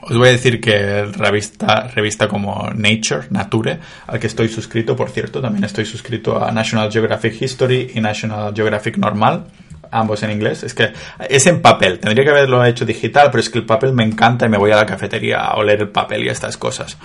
os 0.00 0.16
voy 0.16 0.28
a 0.28 0.32
decir 0.32 0.60
que 0.60 1.04
revista, 1.04 1.88
revista 1.88 2.28
como 2.28 2.70
Nature, 2.74 3.26
Nature, 3.30 3.78
al 4.06 4.20
que 4.20 4.28
estoy 4.28 4.48
suscrito, 4.48 4.94
por 4.94 5.10
cierto, 5.10 5.40
también 5.40 5.64
estoy 5.64 5.84
suscrito 5.84 6.42
a 6.42 6.52
National 6.52 6.90
Geographic 6.90 7.40
History 7.42 7.92
y 7.94 8.00
National 8.00 8.54
Geographic 8.54 8.96
Normal, 8.96 9.46
ambos 9.90 10.22
en 10.22 10.30
inglés. 10.30 10.62
Es 10.62 10.72
que 10.72 10.92
es 11.28 11.46
en 11.46 11.60
papel, 11.60 11.98
tendría 11.98 12.24
que 12.24 12.30
haberlo 12.30 12.64
hecho 12.64 12.84
digital, 12.84 13.28
pero 13.30 13.40
es 13.40 13.50
que 13.50 13.58
el 13.58 13.66
papel 13.66 13.92
me 13.92 14.04
encanta 14.04 14.46
y 14.46 14.48
me 14.48 14.58
voy 14.58 14.70
a 14.70 14.76
la 14.76 14.86
cafetería 14.86 15.40
a 15.40 15.56
oler 15.56 15.80
el 15.80 15.88
papel 15.88 16.24
y 16.24 16.28
estas 16.28 16.56
cosas. 16.56 16.96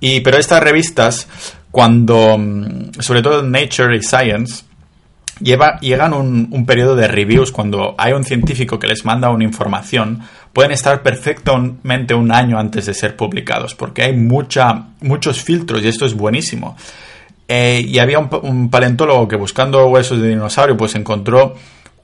Y, 0.00 0.20
pero 0.20 0.38
estas 0.38 0.62
revistas, 0.62 1.28
cuando, 1.70 2.36
mm, 2.38 3.00
sobre 3.00 3.22
todo 3.22 3.42
Nature 3.42 3.96
y 3.96 4.02
Science, 4.02 4.64
lleva, 5.40 5.78
llegan 5.80 6.12
un, 6.12 6.48
un, 6.50 6.66
periodo 6.66 6.96
de 6.96 7.08
reviews 7.08 7.52
cuando 7.52 7.94
hay 7.98 8.12
un 8.12 8.24
científico 8.24 8.78
que 8.78 8.86
les 8.86 9.04
manda 9.04 9.30
una 9.30 9.44
información, 9.44 10.20
pueden 10.52 10.72
estar 10.72 11.02
perfectamente 11.02 12.14
un 12.14 12.32
año 12.32 12.58
antes 12.58 12.86
de 12.86 12.94
ser 12.94 13.16
publicados, 13.16 13.74
porque 13.74 14.02
hay 14.02 14.14
mucha, 14.14 14.86
muchos 15.00 15.42
filtros 15.42 15.82
y 15.84 15.88
esto 15.88 16.06
es 16.06 16.14
buenísimo. 16.14 16.76
Eh, 17.48 17.84
y 17.86 17.98
había 17.98 18.18
un, 18.18 18.28
un, 18.42 18.70
paleontólogo 18.70 19.28
que 19.28 19.36
buscando 19.36 19.86
huesos 19.86 20.20
de 20.20 20.30
dinosaurio, 20.30 20.76
pues 20.76 20.94
encontró 20.96 21.54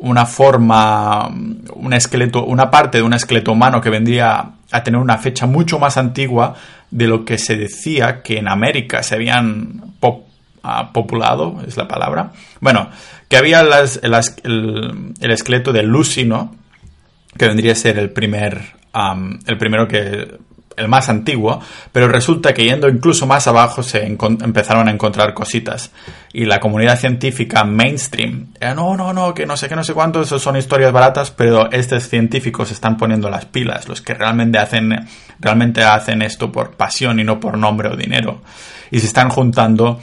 una 0.02 0.26
forma, 0.26 1.28
un 1.28 1.92
esqueleto, 1.92 2.44
una 2.44 2.70
parte 2.70 2.98
de 2.98 3.04
un 3.04 3.14
esqueleto 3.14 3.52
humano 3.52 3.80
que 3.80 3.88
vendría 3.88 4.50
a 4.70 4.82
tener 4.82 5.00
una 5.00 5.18
fecha 5.18 5.46
mucho 5.46 5.78
más 5.78 5.96
antigua 5.96 6.54
de 6.90 7.06
lo 7.06 7.24
que 7.24 7.38
se 7.38 7.56
decía 7.56 8.20
que 8.20 8.38
en 8.38 8.48
América 8.48 9.02
se 9.04 9.14
habían 9.14 9.94
pop, 10.00 10.26
uh, 10.64 10.92
populado, 10.92 11.62
es 11.66 11.76
la 11.76 11.86
palabra. 11.86 12.32
Bueno, 12.60 12.90
que 13.28 13.36
había 13.36 13.62
las, 13.62 14.00
el, 14.02 14.14
el, 14.42 15.14
el, 15.20 15.30
esqueleto 15.30 15.72
de 15.72 15.84
Lucino, 15.84 16.56
que 17.38 17.46
vendría 17.46 17.72
a 17.72 17.76
ser 17.76 17.96
el 17.98 18.10
primer, 18.10 18.60
el 19.46 19.56
primero 19.56 19.86
que, 19.86 20.36
el 20.76 20.88
más 20.88 21.08
antiguo, 21.08 21.60
pero 21.92 22.08
resulta 22.08 22.52
que 22.54 22.64
yendo 22.64 22.88
incluso 22.88 23.26
más 23.26 23.46
abajo 23.46 23.82
se 23.82 24.06
empezaron 24.06 24.88
a 24.88 24.90
encontrar 24.90 25.34
cositas. 25.34 25.90
Y 26.32 26.46
la 26.46 26.60
comunidad 26.60 26.98
científica 26.98 27.64
mainstream, 27.64 28.48
era, 28.58 28.74
no, 28.74 28.96
no, 28.96 29.12
no, 29.12 29.34
que 29.34 29.46
no 29.46 29.56
sé 29.56 29.68
qué, 29.68 29.76
no 29.76 29.84
sé 29.84 29.94
cuánto, 29.94 30.22
eso 30.22 30.38
son 30.38 30.56
historias 30.56 30.92
baratas, 30.92 31.30
pero 31.30 31.70
estos 31.70 32.08
científicos 32.08 32.70
están 32.70 32.96
poniendo 32.96 33.28
las 33.28 33.44
pilas, 33.44 33.88
los 33.88 34.00
que 34.00 34.14
realmente 34.14 34.58
hacen, 34.58 35.06
realmente 35.38 35.82
hacen 35.82 36.22
esto 36.22 36.50
por 36.50 36.72
pasión 36.72 37.20
y 37.20 37.24
no 37.24 37.38
por 37.38 37.58
nombre 37.58 37.88
o 37.88 37.96
dinero. 37.96 38.42
Y 38.90 39.00
se 39.00 39.06
están 39.06 39.28
juntando 39.28 40.00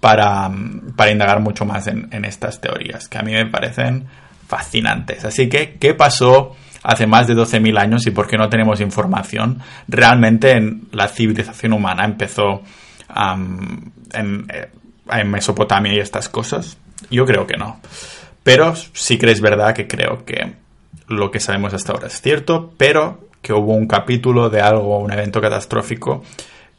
para, 0.00 0.50
para 0.96 1.10
indagar 1.10 1.40
mucho 1.40 1.64
más 1.64 1.86
en, 1.86 2.08
en 2.12 2.24
estas 2.24 2.60
teorías, 2.60 3.08
que 3.08 3.18
a 3.18 3.22
mí 3.22 3.32
me 3.32 3.46
parecen 3.46 4.06
fascinantes. 4.46 5.24
Así 5.24 5.48
que, 5.48 5.78
¿qué 5.80 5.94
pasó 5.94 6.54
hace 6.84 7.08
más 7.08 7.26
de 7.26 7.34
12.000 7.34 7.78
años 7.80 8.06
y 8.06 8.12
por 8.12 8.28
qué 8.28 8.36
no 8.36 8.48
tenemos 8.48 8.80
información? 8.80 9.60
Realmente 9.88 10.52
en 10.52 10.82
la 10.92 11.08
civilización 11.08 11.72
humana 11.72 12.04
empezó 12.04 12.62
en, 14.12 14.46
en 15.10 15.30
Mesopotamia 15.30 15.94
y 15.94 15.98
estas 15.98 16.28
cosas. 16.28 16.76
Yo 17.10 17.24
creo 17.24 17.46
que 17.46 17.56
no. 17.56 17.80
Pero 18.44 18.74
sí 18.76 19.18
que 19.18 19.30
es 19.30 19.40
verdad 19.40 19.74
que 19.74 19.88
creo 19.88 20.24
que 20.24 20.54
lo 21.08 21.30
que 21.30 21.40
sabemos 21.40 21.74
hasta 21.74 21.92
ahora 21.92 22.06
es 22.06 22.20
cierto, 22.20 22.72
pero 22.76 23.28
que 23.40 23.52
hubo 23.52 23.74
un 23.74 23.86
capítulo 23.86 24.50
de 24.50 24.60
algo, 24.60 24.98
un 24.98 25.12
evento 25.12 25.40
catastrófico 25.40 26.22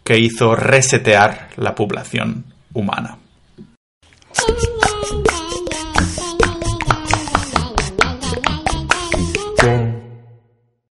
que 0.04 0.20
hizo 0.20 0.56
resetear 0.56 1.50
la 1.58 1.74
población 1.74 2.46
humana. 2.74 3.18